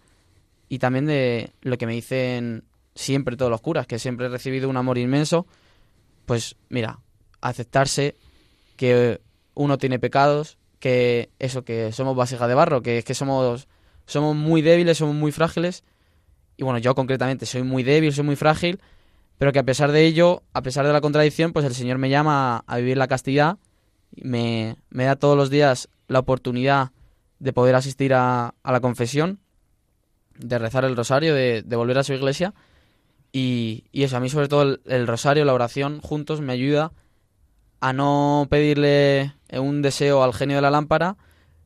[0.69, 4.69] y también de lo que me dicen siempre todos los curas, que siempre he recibido
[4.69, 5.47] un amor inmenso,
[6.25, 6.99] pues mira,
[7.41, 8.17] aceptarse
[8.77, 9.21] que
[9.55, 13.69] uno tiene pecados, que eso, que somos vasijas de barro, que es que somos,
[14.07, 15.85] somos muy débiles, somos muy frágiles,
[16.57, 18.81] y bueno, yo concretamente soy muy débil, soy muy frágil,
[19.39, 22.09] pero que a pesar de ello, a pesar de la contradicción, pues el Señor me
[22.09, 23.59] llama a, vivir la castidad,
[24.15, 26.93] me, me da todos los días la oportunidad
[27.39, 29.41] de poder asistir a, a la confesión,
[30.39, 32.55] de rezar el rosario, de, de volver a su iglesia,
[33.33, 36.93] y, y eso, a mí sobre todo el, el rosario, la oración juntos me ayuda
[37.81, 41.17] a no pedirle un deseo al genio de la lámpara,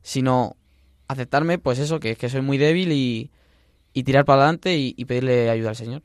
[0.01, 0.55] sino
[1.07, 3.31] aceptarme, pues eso, que, que soy muy débil y,
[3.93, 6.03] y tirar para adelante y, y pedirle ayuda al Señor.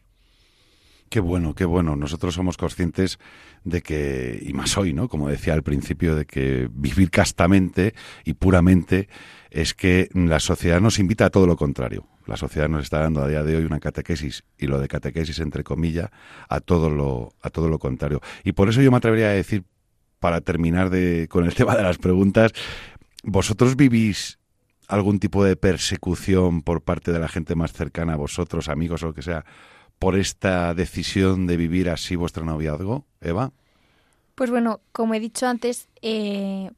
[1.09, 1.95] Qué bueno, qué bueno.
[1.95, 3.19] Nosotros somos conscientes
[3.63, 5.09] de que, y más hoy, ¿no?
[5.09, 9.09] Como decía al principio, de que vivir castamente y puramente
[9.51, 12.07] es que la sociedad nos invita a todo lo contrario.
[12.27, 15.39] La sociedad nos está dando a día de hoy una catequesis, y lo de catequesis
[15.39, 16.11] entre comillas,
[16.49, 18.21] a todo lo, a todo lo contrario.
[18.43, 19.63] Y por eso yo me atrevería a decir,
[20.21, 22.53] para terminar de, con el tema de las preguntas,
[23.23, 24.39] ¿vosotros vivís
[24.89, 29.07] algún tipo de persecución por parte de la gente más cercana a vosotros, amigos o
[29.07, 29.45] lo que sea,
[29.99, 33.53] por esta decisión de vivir así vuestro noviazgo, Eva?
[34.35, 36.71] Pues bueno, como he dicho antes, eh,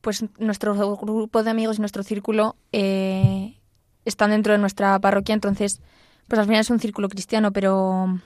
[0.00, 3.58] pues nuestro grupo de amigos y nuestro círculo eh,
[4.04, 5.80] están dentro de nuestra parroquia, entonces,
[6.28, 8.20] pues al final es un círculo cristiano, pero,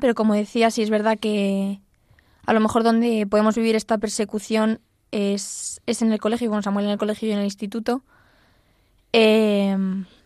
[0.00, 1.80] pero como decía, sí es verdad que
[2.50, 4.80] a lo mejor donde podemos vivir esta persecución
[5.12, 8.02] es, es en el colegio, con Samuel en el colegio y en el instituto,
[9.12, 9.76] eh,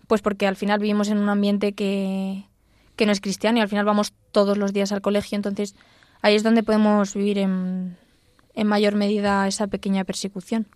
[0.07, 2.47] pues porque al final vivimos en un ambiente que,
[2.97, 5.77] que no es cristiano y al final vamos todos los días al colegio, entonces
[6.23, 7.99] ahí es donde podemos vivir en,
[8.55, 10.67] en mayor medida esa pequeña persecución.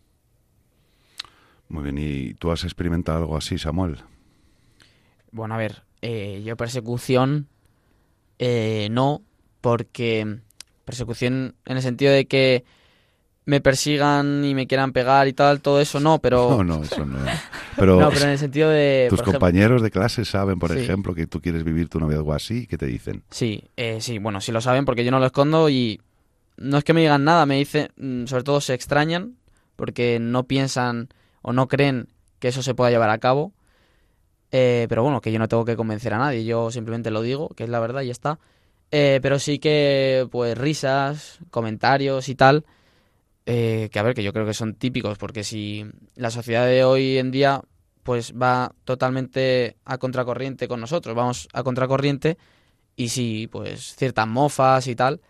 [1.70, 4.02] Muy bien, ¿y tú has experimentado algo así, Samuel?
[5.32, 7.48] Bueno, a ver, eh, yo persecución
[8.38, 9.22] eh, no,
[9.62, 10.40] porque
[10.88, 12.64] persecución en el sentido de que
[13.44, 16.48] me persigan y me quieran pegar y tal, todo eso no, pero...
[16.50, 17.18] No, no, eso no.
[17.76, 19.06] Pero, no, pero en el sentido de...
[19.10, 20.80] ¿Tus ejemplo- compañeros de clase saben, por Sí.
[20.80, 22.66] ejemplo, que tú quieres vivir tu noviazgo así?
[22.66, 23.22] ¿Qué te dicen?
[23.30, 26.00] Sí, eh, sí, bueno, sí lo saben porque yo no lo escondo y
[26.56, 29.36] no es que me digan nada, me dicen, mm, sobre todo se extrañan
[29.76, 31.08] porque no piensan
[31.42, 32.08] o no creen
[32.40, 33.52] que eso se pueda llevar a cabo.
[34.52, 37.50] Eh, pero bueno, que yo no tengo que convencer a nadie, yo simplemente lo digo,
[37.50, 38.38] que es la verdad y ya está.
[38.90, 42.64] Eh, pero sí que, pues, risas, comentarios y tal,
[43.44, 45.84] eh, que a ver, que yo creo que son típicos, porque si
[46.16, 47.62] la sociedad de hoy en día,
[48.02, 52.38] pues va totalmente a contracorriente con nosotros, vamos a contracorriente,
[52.96, 55.20] y sí, pues ciertas mofas y tal,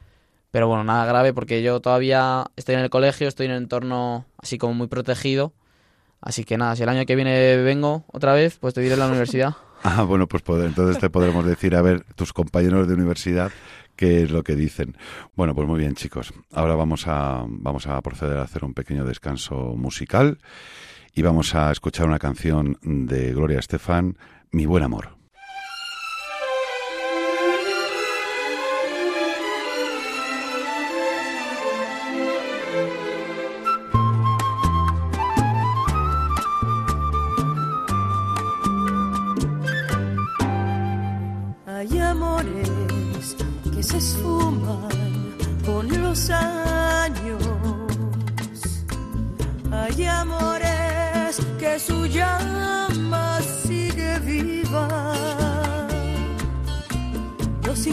[0.51, 4.27] pero bueno, nada grave, porque yo todavía estoy en el colegio, estoy en un entorno
[4.39, 5.53] así como muy protegido,
[6.21, 8.99] así que nada, si el año que viene vengo otra vez, pues te iré a
[8.99, 9.68] la universidad.
[9.83, 13.53] Ah, bueno, pues entonces te podremos decir, a ver, tus compañeros de universidad,
[13.97, 14.97] qué es lo que dicen.
[15.37, 16.33] Bueno, pues muy bien, chicos.
[16.53, 20.39] Ahora vamos a, vamos a proceder a hacer un pequeño descanso musical
[21.15, 24.17] y vamos a escuchar una canción de Gloria Estefan,
[24.51, 25.18] Mi buen amor.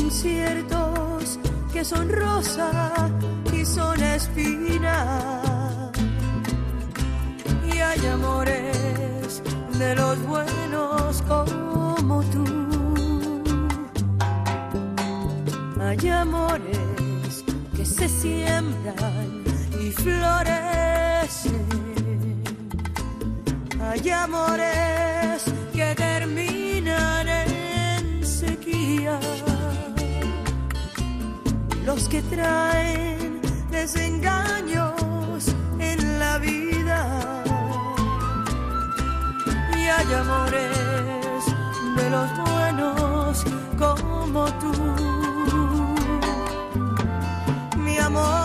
[0.06, 1.39] Los inciertos
[1.74, 2.94] que son rosa
[3.52, 5.41] y son espina.
[7.74, 9.41] Y hay amores
[9.80, 12.46] de los buenos como tú.
[15.82, 17.44] Hay amores
[17.76, 19.44] que se siembran
[19.82, 21.65] y florecen.
[23.82, 26.55] Hay amores que terminan
[31.95, 33.39] Los que traen
[33.71, 34.95] desengaños
[35.79, 36.99] en la vida.
[39.77, 41.43] Y hay amores
[41.95, 43.45] de los buenos
[43.79, 44.73] como tú
[47.77, 48.44] mi amor,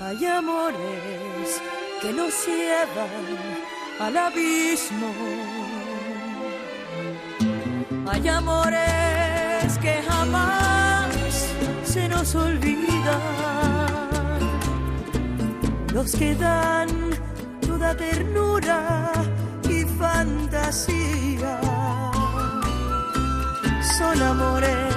[0.00, 1.60] Hay amores
[2.00, 3.08] que nos llevan
[3.98, 5.08] al abismo.
[8.08, 11.12] Hay amores que jamás
[11.82, 13.20] se nos olvidan.
[15.92, 16.88] Los que dan
[17.66, 19.10] toda ternura
[19.68, 21.58] y fantasía.
[23.98, 24.91] Son amores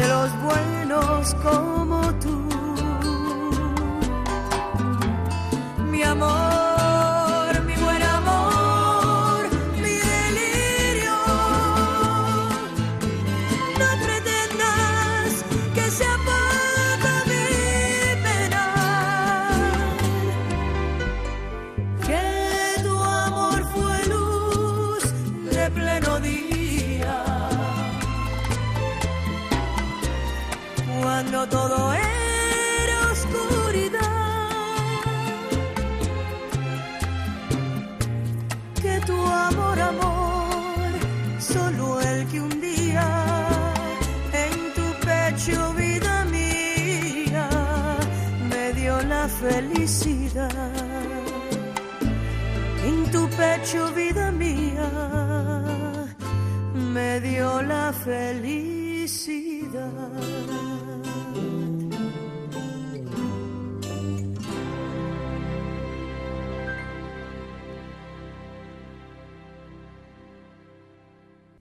[0.00, 1.99] de los buenos como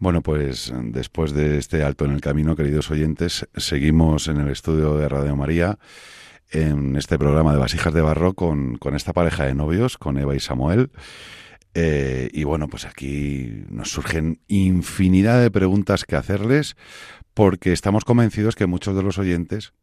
[0.10, 4.98] Bueno, pues después de este alto en el camino, queridos oyentes, seguimos en el estudio
[4.98, 5.78] de Radio María,
[6.50, 10.36] en este programa de Vasijas de Barro, con, con esta pareja de novios, con Eva
[10.36, 10.90] y Samuel.
[11.76, 16.76] Eh, y bueno, pues aquí nos surgen infinidad de preguntas que hacerles,
[17.36, 19.74] porque estamos convencidos que muchos de los oyentes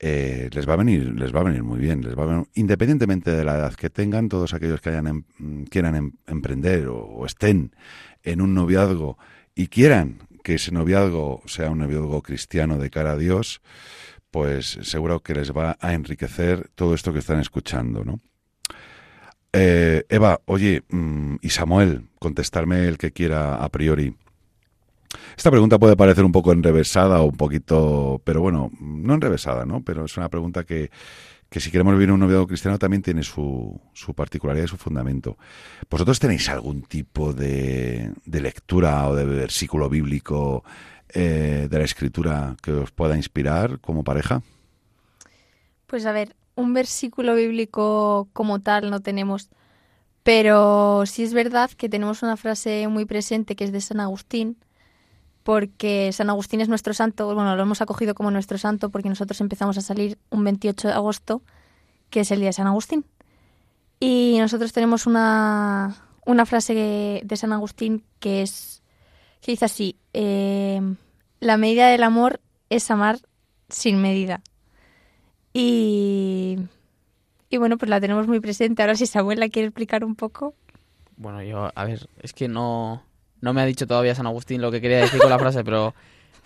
[0.00, 2.48] eh, les va a venir, les va a venir muy bien, les va a venir-
[2.54, 6.96] independientemente de la edad que tengan, todos aquellos que hayan em- quieran em- emprender o,
[6.98, 7.70] o estén
[8.24, 9.18] en un noviazgo
[9.54, 13.60] y quieran que ese noviazgo sea un noviazgo cristiano de cara a Dios,
[14.30, 18.20] pues seguro que les va a enriquecer todo esto que están escuchando, ¿no?
[19.52, 24.16] Eh, Eva, oye, mm, y Samuel, contestarme el que quiera a priori.
[25.36, 29.82] Esta pregunta puede parecer un poco enrevesada o un poquito, pero bueno, no enrevesada, ¿no?
[29.84, 30.90] Pero es una pregunta que,
[31.52, 35.36] que si queremos vivir un noviazgo cristiano también tiene su, su particularidad y su fundamento.
[35.90, 40.64] ¿Vosotros tenéis algún tipo de, de lectura o de versículo bíblico
[41.10, 44.42] eh, de la escritura que os pueda inspirar como pareja?
[45.86, 49.50] Pues a ver, un versículo bíblico como tal no tenemos,
[50.22, 54.56] pero sí es verdad que tenemos una frase muy presente que es de San Agustín,
[55.42, 59.40] porque San Agustín es nuestro santo, bueno, lo hemos acogido como nuestro santo porque nosotros
[59.40, 61.42] empezamos a salir un 28 de agosto,
[62.10, 63.04] que es el día de San Agustín.
[64.00, 68.82] Y nosotros tenemos una, una frase de San Agustín que es
[69.42, 70.80] que dice así, eh,
[71.40, 72.40] la medida del amor
[72.70, 73.18] es amar
[73.68, 74.40] sin medida.
[75.52, 76.56] Y,
[77.50, 78.82] y bueno, pues la tenemos muy presente.
[78.82, 80.54] Ahora si Samuel la quiere explicar un poco.
[81.16, 83.02] Bueno, yo, a ver, es que no,
[83.42, 85.94] no me ha dicho todavía San Agustín lo que quería decir con la frase, pero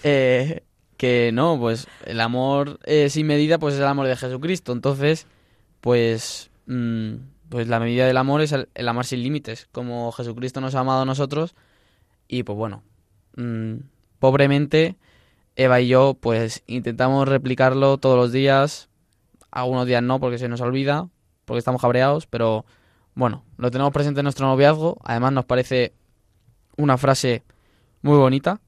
[0.03, 0.63] eh,
[0.97, 4.73] que no, pues el amor eh, sin medida pues es el amor de Jesucristo.
[4.73, 5.27] Entonces,
[5.83, 7.15] pues, mm,
[7.51, 11.03] pues la medida del amor es el, amar sin límites, como Jesucristo nos ha amado
[11.03, 11.55] a nosotros.
[12.29, 12.83] Y pues bueno,
[13.37, 13.75] mm,
[14.19, 14.97] pobremente,
[15.55, 18.89] Eva y yo pues intentamos replicarlo todos los días.
[19.51, 21.09] Algunos días no, porque se nos olvida,
[21.45, 22.65] porque estamos cabreados, pero
[23.15, 24.99] bueno, lo tenemos presente en nuestro noviazgo.
[25.05, 25.93] Además, nos parece
[26.77, 27.43] una frase
[28.03, 28.61] muy bonita.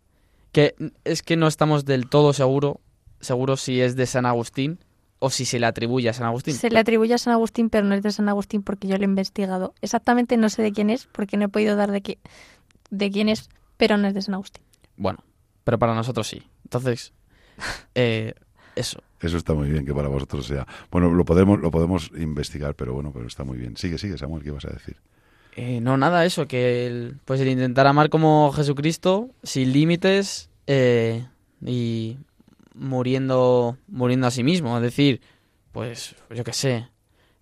[0.52, 2.80] Que es que no estamos del todo seguro,
[3.20, 4.78] seguro si es de San Agustín
[5.18, 6.54] o si se le atribuye a San Agustín.
[6.54, 9.02] Se le atribuye a San Agustín, pero no es de San Agustín porque yo lo
[9.02, 9.74] he investigado.
[9.82, 12.18] Exactamente no sé de quién es, porque no he podido dar de, qué,
[12.90, 14.62] de quién es, pero no es de San Agustín.
[14.96, 15.18] Bueno,
[15.64, 16.42] pero para nosotros sí.
[16.64, 17.12] Entonces,
[17.94, 18.34] eh,
[18.74, 19.02] eso.
[19.20, 20.66] Eso está muy bien que para vosotros sea.
[20.90, 23.76] Bueno, lo podemos, lo podemos investigar, pero bueno, pero está muy bien.
[23.76, 24.96] Sigue, sigue, Samuel, ¿qué ibas a decir?
[25.60, 31.26] Eh, no, nada, eso, que el, pues el intentar amar como Jesucristo, sin límites eh,
[31.66, 32.16] y
[32.74, 34.76] muriendo, muriendo a sí mismo.
[34.76, 35.20] Es decir,
[35.72, 36.88] pues yo qué sé,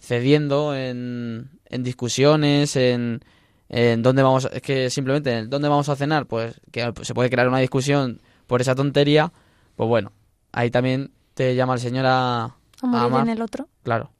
[0.00, 3.20] cediendo en, en discusiones, en,
[3.68, 7.28] en dónde vamos, es que simplemente en dónde vamos a cenar, pues que se puede
[7.28, 9.30] crear una discusión por esa tontería,
[9.74, 10.12] pues bueno,
[10.52, 13.22] ahí también te llama el Señor a, A a morir amar.
[13.24, 13.68] en el otro.
[13.82, 14.10] Claro.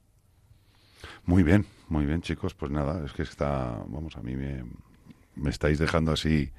[1.25, 2.55] Muy bien, muy bien, chicos.
[2.55, 4.65] Pues nada, es que está, vamos, a mí me,
[5.49, 6.51] estáis dejando así.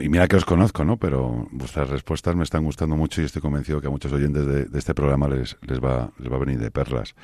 [0.00, 0.96] Y mira que os conozco, ¿no?
[0.96, 4.78] Pero vuestras respuestas me están gustando mucho y estoy convencido que a muchos oyentes de,
[4.78, 7.16] este programa les, les, va, les va a venir de perlas.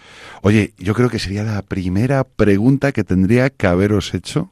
[0.43, 4.51] Oye, yo creo que sería la primera pregunta que tendría que haberos hecho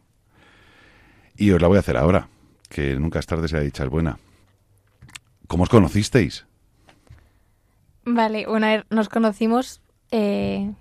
[1.36, 2.28] y os la voy a hacer ahora,
[2.68, 4.18] que nunca es tarde si la dicha es buena.
[5.48, 6.46] ¿Cómo os conocisteis?
[8.04, 9.80] Vale, bueno, a nos conocimos
[10.12, 10.72] eh,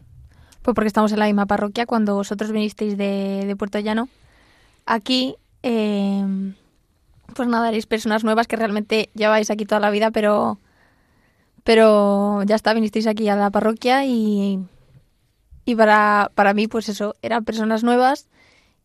[0.65, 4.09] Pues porque estamos en la misma parroquia cuando vosotros vinisteis de, de Puerto Llano.
[4.87, 6.25] Aquí, eh,
[7.35, 10.57] pues nada, erais personas nuevas que realmente lleváis aquí toda la vida, pero,
[11.63, 14.59] pero ya está, vinisteis aquí a la parroquia y,
[15.65, 18.27] y para, para mí, pues eso, eran personas nuevas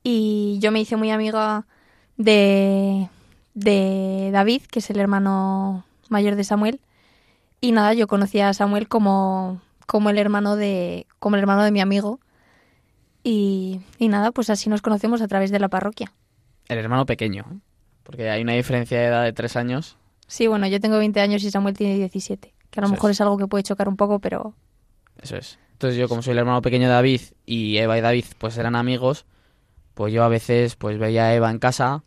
[0.02, 1.64] y yo me hice muy amiga
[2.18, 3.08] de,
[3.54, 6.78] de David, que es el hermano mayor de Samuel.
[7.62, 11.72] Y nada, yo conocí a Samuel como, como el hermano de, como el hermano de
[11.72, 12.20] mi amigo.
[13.24, 16.12] Y, y nada, pues así nos conocemos a través de la parroquia.
[16.68, 17.60] El hermano pequeño,
[18.04, 19.96] porque hay una diferencia de edad de tres años.
[20.28, 23.10] Sí, bueno, yo tengo 20 años y Samuel tiene 17, que a lo Eso mejor
[23.10, 23.16] es.
[23.16, 24.54] es algo que puede chocar un poco, pero
[25.20, 25.58] Eso es.
[25.72, 28.76] Entonces yo como soy el hermano pequeño de David y Eva y David pues eran
[28.76, 29.26] amigos,
[29.94, 32.04] pues yo a veces pues veía a Eva en casa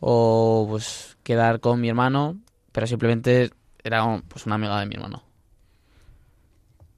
[0.00, 2.38] o pues quedar con mi hermano,
[2.72, 3.50] pero simplemente
[3.84, 5.27] era pues una amiga de mi hermano.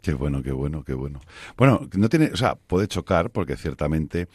[0.02, 1.20] Qué bueno, qué bueno, qué bueno.
[1.56, 4.28] Bueno, no tiene, o sea, puede chocar porque ciertamente,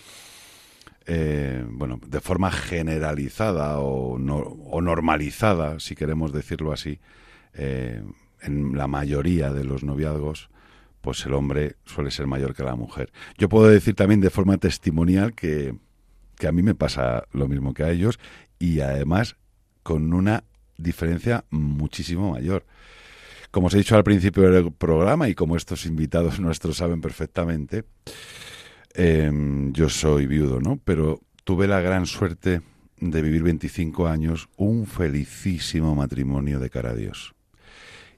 [1.07, 6.99] eh, bueno, de forma generalizada o, no- o normalizada, si queremos decirlo así,
[7.53, 8.03] eh,
[8.41, 10.49] en la mayoría de los noviazgos,
[11.01, 13.11] pues el hombre suele ser mayor que la mujer.
[13.37, 15.75] Yo puedo decir también de forma testimonial que,
[16.37, 18.19] que a mí me pasa lo mismo que a ellos
[18.59, 19.35] y además
[19.83, 20.43] con una
[20.77, 22.65] diferencia muchísimo mayor.
[23.55, 27.85] Como os he dicho al principio del programa y como estos invitados nuestros saben perfectamente,
[28.93, 29.31] eh,
[29.71, 30.77] yo soy viudo, ¿no?
[30.83, 32.61] Pero tuve la gran suerte
[32.97, 37.33] de vivir 25 años, un felicísimo matrimonio de cara a Dios.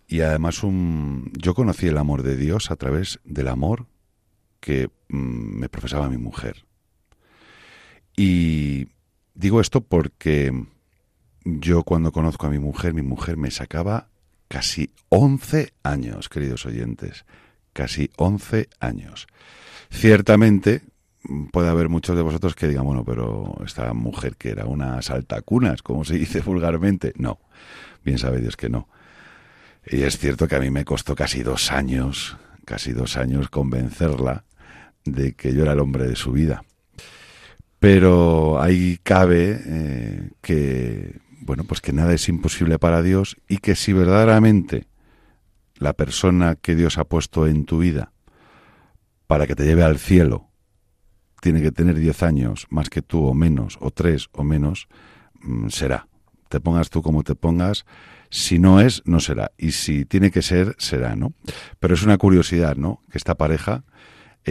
[0.08, 3.86] Y además un, yo conocí el amor de Dios a través del amor
[4.60, 6.66] que mm, me profesaba mi mujer.
[8.16, 8.88] Y
[9.36, 10.52] digo esto porque
[11.46, 14.10] yo cuando conozco a mi mujer, mi mujer me sacaba
[14.48, 17.26] casi 11 años, queridos oyentes,
[17.74, 19.28] casi 11 años.
[19.90, 20.84] Ciertamente
[21.52, 25.82] puede haber muchos de vosotros que digan, bueno, pero esta mujer que era una saltacunas,
[25.82, 27.40] como se dice vulgarmente, no,
[28.04, 28.88] bien sabe Dios que no.
[29.86, 34.44] Y es cierto que a mí me costó casi dos años, casi dos años convencerla
[35.06, 36.64] de que yo era el hombre de su vida.
[37.80, 43.76] Pero ahí cabe eh, que, bueno, pues que nada es imposible para Dios y que
[43.76, 44.86] si verdaderamente
[45.78, 48.12] la persona que Dios ha puesto en tu vida
[49.28, 50.50] para que te lleve al cielo
[51.42, 54.90] tiene que tener 10 años más que tú o menos, o 3 o menos,
[55.40, 56.08] mm, será.
[56.50, 57.86] Te pongas tú como te pongas,
[58.30, 59.52] si no es, no será.
[59.58, 61.34] Y si tiene que ser, será, ¿no?
[61.80, 63.02] Pero es una curiosidad, ¿no?
[63.10, 63.86] Que esta pareja,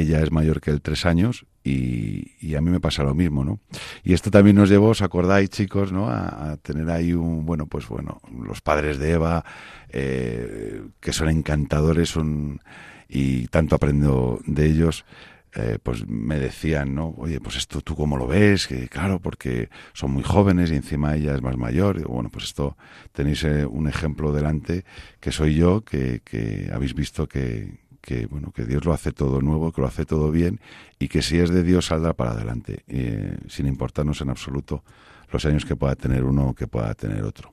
[0.00, 3.44] ella es mayor que él tres años y, y a mí me pasa lo mismo,
[3.44, 3.60] ¿no?
[4.04, 6.08] Y esto también nos llevó, os acordáis, chicos, ¿no?
[6.08, 9.44] A, a tener ahí un, bueno, pues bueno, los padres de Eva,
[9.90, 12.60] eh, que son encantadores, son
[13.08, 15.04] y tanto aprendo de ellos.
[15.54, 17.14] eh, pues me decían, ¿no?
[17.16, 21.14] Oye, pues esto tú cómo lo ves, que claro, porque son muy jóvenes y encima
[21.16, 21.98] ella es más mayor.
[21.98, 22.76] Y bueno, pues esto
[23.12, 24.84] tenéis eh, un ejemplo delante
[25.20, 29.42] que soy yo, que, que habéis visto que, que bueno que Dios lo hace todo
[29.42, 30.60] nuevo, que lo hace todo bien
[30.98, 34.84] y que si es de Dios saldrá para adelante, eh, sin importarnos en absoluto
[35.32, 37.50] los años que pueda tener uno o que pueda tener otro.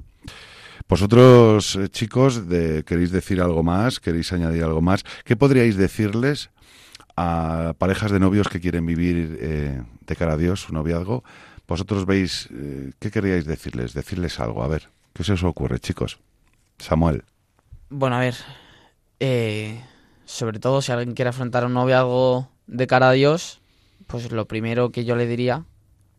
[0.88, 5.04] Vosotros, eh, chicos, de- queréis decir algo más, queréis añadir algo más.
[5.26, 6.52] ¿Qué podríais decirles
[7.16, 11.24] a parejas de novios que quieren vivir eh, de cara a Dios su noviazgo?
[11.68, 13.94] Vosotros veis, eh, ¿qué queríais decirles?
[13.94, 16.20] Decirles algo, a ver, ¿qué se os ocurre, chicos?
[16.78, 17.24] Samuel.
[17.90, 18.36] Bueno, a ver,
[19.20, 19.82] eh,
[20.26, 23.62] sobre todo si alguien quiere afrontar un noviazgo de cara a Dios,
[24.08, 25.66] pues lo primero que yo le diría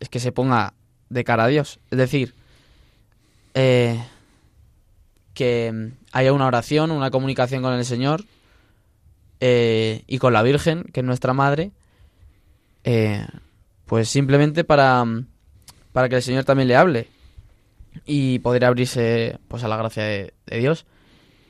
[0.00, 0.74] es que se ponga
[1.09, 1.80] de cara a Dios.
[1.90, 2.34] Es decir,
[3.55, 4.02] eh,
[5.32, 8.24] que haya una oración, una comunicación con el Señor
[9.40, 11.72] eh, y con la Virgen, que es nuestra madre,
[12.84, 13.26] eh,
[13.86, 15.05] pues simplemente para,
[15.92, 17.09] para que el Señor también le hable
[18.07, 20.86] y poder abrirse pues a la gracia de, de Dios.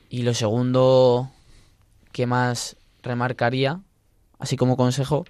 [0.09, 1.31] Y lo segundo
[2.15, 3.81] que más remarcaría,
[4.39, 5.25] así como consejo,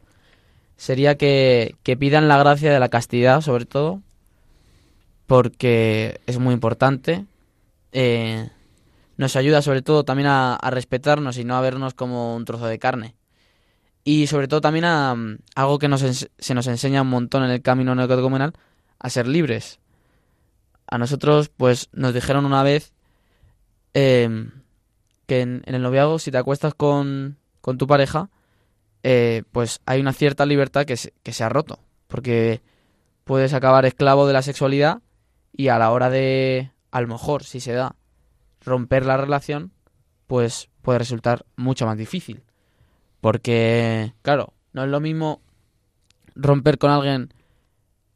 [0.78, 4.04] sería que, que pidan la gracia de la castidad, sobre todo,
[5.26, 7.26] porque es muy importante.
[7.92, 8.52] Eh,
[9.18, 12.78] nos ayuda sobre todo también a, respetarnos y no a vernos como un trozo de
[12.78, 13.16] carne.
[14.04, 15.16] Y sobre todo también a
[15.56, 18.54] algo que nos se nos enseña un montón en el camino neocatecumenal,
[19.00, 19.80] a ser libres.
[20.86, 22.94] A nosotros, pues, nos dijeron una vez
[23.96, 24.52] eh,
[25.26, 28.30] que en, el noviazgo, si te acuestas con, con tu pareja,
[29.04, 31.80] eh, pues hay una cierta libertad que se, que se ha roto.
[32.08, 32.62] Porque
[33.24, 35.02] puedes acabar esclavo de la sexualidad
[35.52, 37.96] y a la hora de, a lo mejor, si se da,
[38.62, 39.72] romper la relación,
[40.28, 42.44] pues puede resultar mucho más difícil.
[43.22, 45.42] Porque, claro, no es lo mismo
[46.36, 47.34] romper con alguien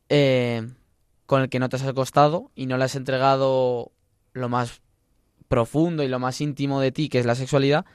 [0.10, 0.68] eh,
[1.26, 3.92] con el que no te has acostado y no le has entregado
[4.34, 4.82] lo más
[5.50, 7.86] profundo y lo más íntimo de ti, que es la sexualidad,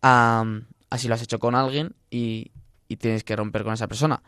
[0.00, 0.44] a,
[0.88, 2.52] así lo has hecho con alguien y,
[2.88, 4.22] y tienes que romper con esa persona.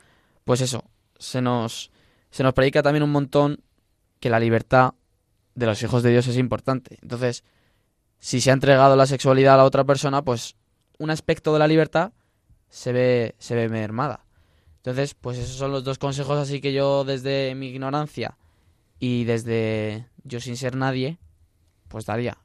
[0.44, 0.84] Pues eso,
[1.18, 1.90] se nos,
[2.30, 3.62] se nos predica también un montón
[4.20, 4.92] que la libertad
[5.55, 6.98] de los hijos de Dios es importante.
[7.00, 7.44] Entonces,
[8.18, 10.57] si se ha entregado la sexualidad a la otra persona, pues
[10.98, 12.12] un aspecto de la libertad
[12.68, 14.24] se ve, se ve mermada.
[14.76, 18.36] Entonces, pues esos son los dos consejos así que yo desde mi ignorancia
[18.98, 21.18] y desde yo sin ser nadie,
[21.93, 22.38] pues daría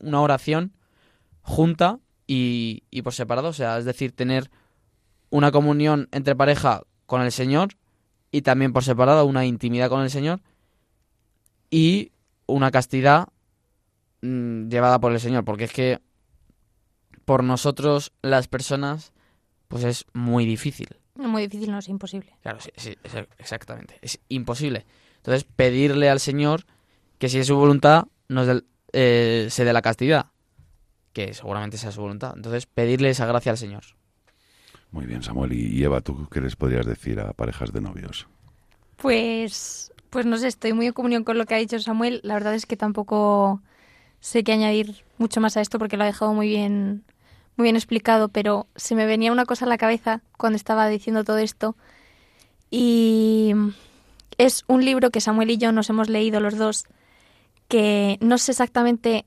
[0.00, 0.72] una oración
[1.42, 4.50] junta y, y por separado, o sea, es decir, tener
[5.30, 7.74] una comunión entre pareja con el Señor
[8.32, 10.40] y también por separado una intimidad con el Señor
[11.70, 12.12] y
[12.46, 13.28] una castidad
[14.22, 16.00] mm, llevada por el Señor, porque es que
[17.24, 19.12] por nosotros las personas
[19.68, 20.88] pues es muy difícil.
[21.14, 22.34] Muy difícil, no es imposible.
[22.42, 23.98] Claro, sí, sí, es- exactamente.
[24.02, 24.86] Es imposible.
[25.18, 26.64] Entonces, pedirle al Señor
[27.18, 30.26] que si es su voluntad, nos del- eh, se dé la castidad.
[31.12, 32.32] Que seguramente sea su voluntad.
[32.36, 33.82] Entonces, pedirle esa gracia al Señor.
[34.92, 35.52] Muy bien, Samuel.
[35.52, 38.26] Y Eva, ¿tú qué les podrías decir a parejas de novios?
[38.96, 42.20] Pues, pues no sé, estoy muy en comunión con lo que ha dicho Samuel.
[42.22, 43.60] La verdad es que tampoco
[44.20, 47.04] sé qué añadir mucho más a esto porque lo ha dejado muy bien,
[47.56, 51.24] muy bien explicado, pero se me venía una cosa a la cabeza cuando estaba diciendo
[51.24, 51.76] todo esto.
[52.70, 53.52] Y
[54.38, 56.84] es un libro que Samuel y yo nos hemos leído los dos,
[57.70, 59.24] que no sé exactamente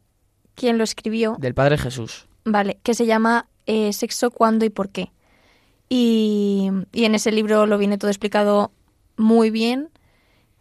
[0.54, 2.28] quién lo escribió, Del Padre Jesús.
[2.44, 5.14] Vale, que se llama eh, Sexo, cuándo y por qué.
[5.88, 8.72] Y, y en ese libro lo viene todo explicado
[9.16, 9.90] muy bien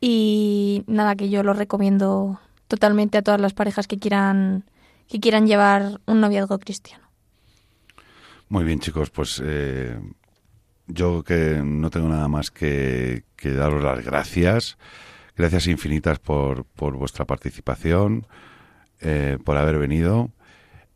[0.01, 4.65] y nada, que yo lo recomiendo totalmente a todas las parejas que quieran,
[5.09, 7.09] que quieran llevar un noviazgo cristiano.
[8.49, 9.99] Muy bien, chicos, pues eh,
[10.87, 14.79] yo que no tengo nada más que, que daros las gracias.
[15.37, 18.27] Gracias infinitas por, por vuestra participación,
[19.01, 20.31] eh, por haber venido.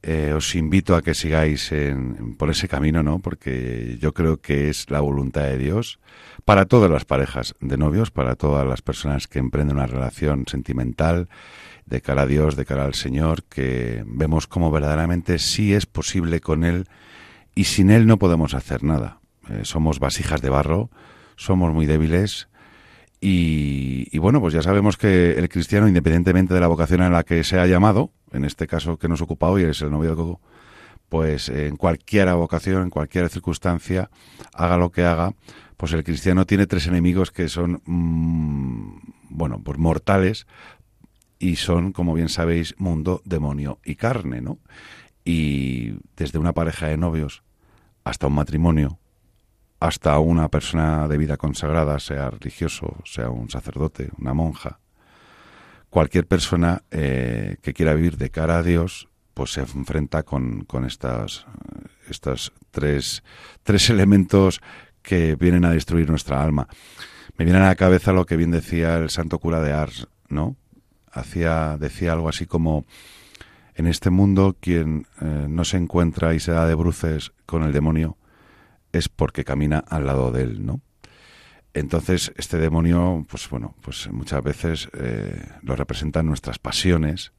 [0.02, 3.18] Eh, os invito a que sigáis en- por ese camino, ¿no?
[3.18, 5.98] Porque yo creo que es la voluntad de Dios
[6.44, 11.28] para todas las parejas de novios, para todas las personas que emprenden una relación sentimental
[11.86, 16.40] de cara a Dios, de cara al Señor, que vemos cómo verdaderamente sí es posible
[16.40, 16.86] con Él
[17.54, 19.18] y sin Él no podemos hacer nada.
[19.48, 20.90] Eh, somos vasijas de barro,
[21.36, 22.48] somos muy débiles
[23.20, 27.42] y, bueno, pues ya sabemos que el cristiano, independientemente de la vocación en la que
[27.44, 30.40] se ha llamado, en este caso que nos ocupa hoy es el noviazgo,
[31.08, 34.10] pues en cualquier vocación, en cualquier circunstancia,
[34.52, 35.32] haga lo que haga,
[35.76, 38.98] pues el cristiano tiene tres enemigos que son, mm,
[39.30, 40.46] bueno, pues mortales
[41.38, 44.58] y son, como bien sabéis, mundo, demonio y carne, ¿no?
[45.24, 47.42] Y desde una pareja de novios
[48.04, 48.98] hasta un matrimonio,
[49.80, 54.80] hasta una persona de vida consagrada, sea religioso, sea un sacerdote, una monja,
[55.90, 60.84] cualquier persona eh, que quiera vivir de cara a Dios, pues se enfrenta con, con
[60.84, 61.46] estas,
[62.08, 63.22] estos tres,
[63.62, 64.60] tres elementos
[65.02, 66.68] que vienen a destruir nuestra alma.
[67.36, 70.56] Me viene a la cabeza lo que bien decía el santo cura de Ars, ¿no?
[71.12, 72.84] Hacía, decía algo así como,
[73.74, 77.72] en este mundo quien eh, no se encuentra y se da de bruces con el
[77.72, 78.16] demonio
[78.92, 80.80] es porque camina al lado de él, ¿no?
[81.74, 87.32] Entonces, este demonio, pues bueno, pues muchas veces eh, lo representan nuestras pasiones,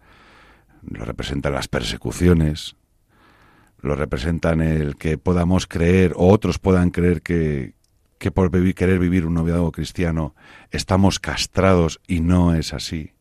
[0.83, 2.75] lo representan las persecuciones,
[3.81, 7.73] lo representan el que podamos creer o otros puedan creer que,
[8.19, 10.35] que por querer vivir un noviazgo cristiano
[10.69, 13.13] estamos castrados y no es así.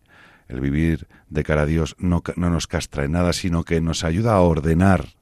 [0.48, 4.04] El vivir de cara a Dios no, no nos castra en nada, sino que nos
[4.04, 5.16] ayuda a ordenar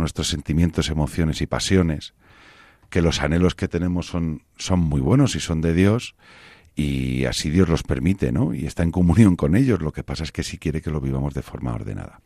[0.00, 2.14] nuestros sentimientos, emociones y pasiones,
[2.88, 6.14] que los anhelos que tenemos son, son muy buenos y son de Dios,
[6.76, 8.54] y así Dios los permite, ¿no?
[8.54, 9.82] Y está en comunión con ellos.
[9.82, 12.20] Lo que pasa es que sí quiere que lo vivamos de forma ordenada.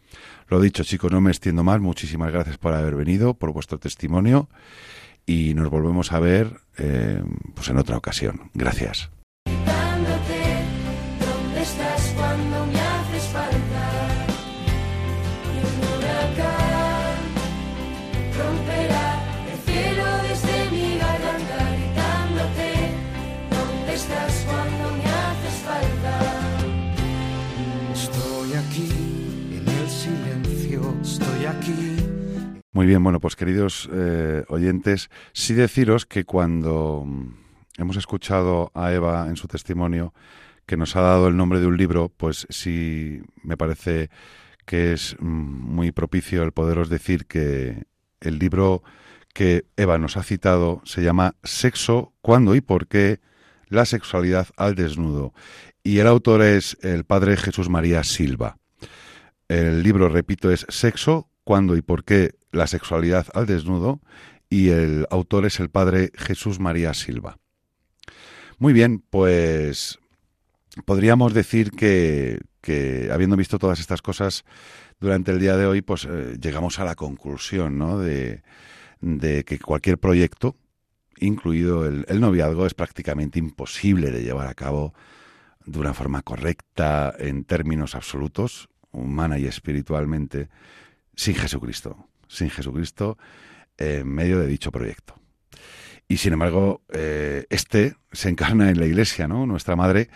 [0.48, 1.80] Lo dicho, chicos, no me extiendo más.
[1.80, 4.48] Muchísimas gracias por haber venido, por vuestro testimonio,
[5.26, 7.22] y nos volvemos a ver eh,
[7.54, 8.50] pues en otra ocasión.
[8.54, 9.13] Gracias.
[32.74, 37.06] Muy bien, bueno, pues queridos eh, oyentes, sí deciros que cuando
[37.78, 40.12] hemos escuchado a Eva en su testimonio
[40.66, 44.10] que nos ha dado el nombre de un libro, pues sí me parece
[44.66, 47.84] que es mm, muy propicio el poderos decir que
[48.20, 48.82] El libro
[49.32, 53.20] que Eva nos ha citado se llama Sexo, cuándo y por qué,
[53.68, 55.32] la sexualidad al desnudo.
[55.84, 58.58] Y el autor es el padre Jesús María Silva.
[59.46, 64.00] El libro, repito, es Sexo, cuándo y por qué, la sexualidad al desnudo.
[64.48, 67.38] Y el autor es el padre Jesús María Silva.
[68.58, 69.98] Muy bien, pues
[70.84, 74.44] podríamos decir que, que habiendo visto todas estas cosas
[75.00, 77.98] durante el día de hoy, pues eh, llegamos a la conclusión, ¿no?
[77.98, 78.42] De,
[79.00, 80.56] de que cualquier proyecto,
[81.18, 84.94] incluido el, el noviazgo, es prácticamente imposible de llevar a cabo
[85.66, 90.48] de una forma correcta en términos absolutos, humana y espiritualmente,
[91.16, 92.08] sin Jesucristo.
[92.34, 93.16] Sin Jesucristo
[93.78, 95.14] en medio de dicho proyecto.
[96.08, 99.46] Y sin embargo, eh, este se encarna en la Iglesia, ¿no?
[99.46, 100.10] Nuestra Madre,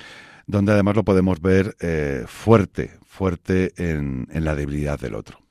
[0.46, 5.47] donde además lo podemos ver eh, fuerte, fuerte en, en la debilidad del otro.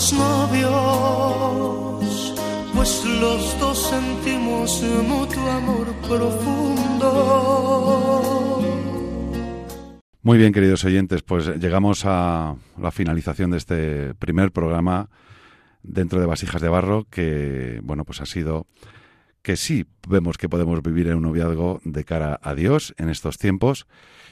[0.00, 0.72] Novios,
[2.74, 3.04] pues
[5.06, 7.50] mutuo amor profundo.
[10.22, 15.10] Muy bien, queridos oyentes, pues llegamos a la finalización de este primer programa
[15.82, 18.66] dentro de Vasijas de Barro, que, bueno, pues ha sido
[19.42, 23.36] que sí vemos que podemos vivir en un noviazgo de cara a Dios en estos
[23.36, 23.86] tiempos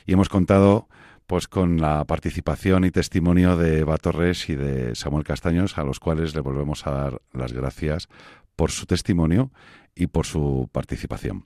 [0.06, 0.88] y hemos contado
[1.28, 6.00] pues con la participación y testimonio de Eva Torres y de Samuel Castaños, a los
[6.00, 8.08] cuales le volvemos a dar las gracias
[8.56, 9.52] por su testimonio
[9.94, 11.44] y por su participación.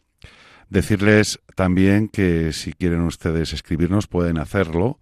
[0.69, 5.01] Decirles también que si quieren ustedes escribirnos pueden hacerlo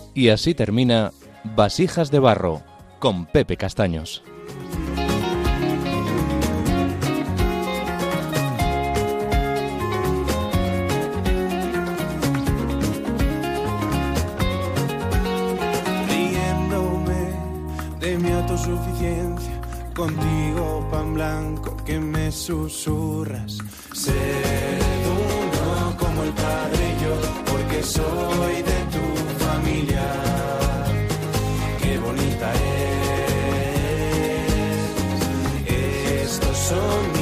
[0.09, 0.11] es.
[0.15, 1.11] Y así termina
[1.43, 2.63] Vasijas de Barro
[2.99, 4.23] con Pepe Castaños.
[19.95, 23.57] contigo, pan blanco, que me susurras.
[23.93, 27.15] Ser uno como el Padre y yo,
[27.51, 29.03] porque soy de tu
[29.45, 30.05] familia.
[31.81, 32.63] Qué bonita es.
[36.23, 37.14] Estos son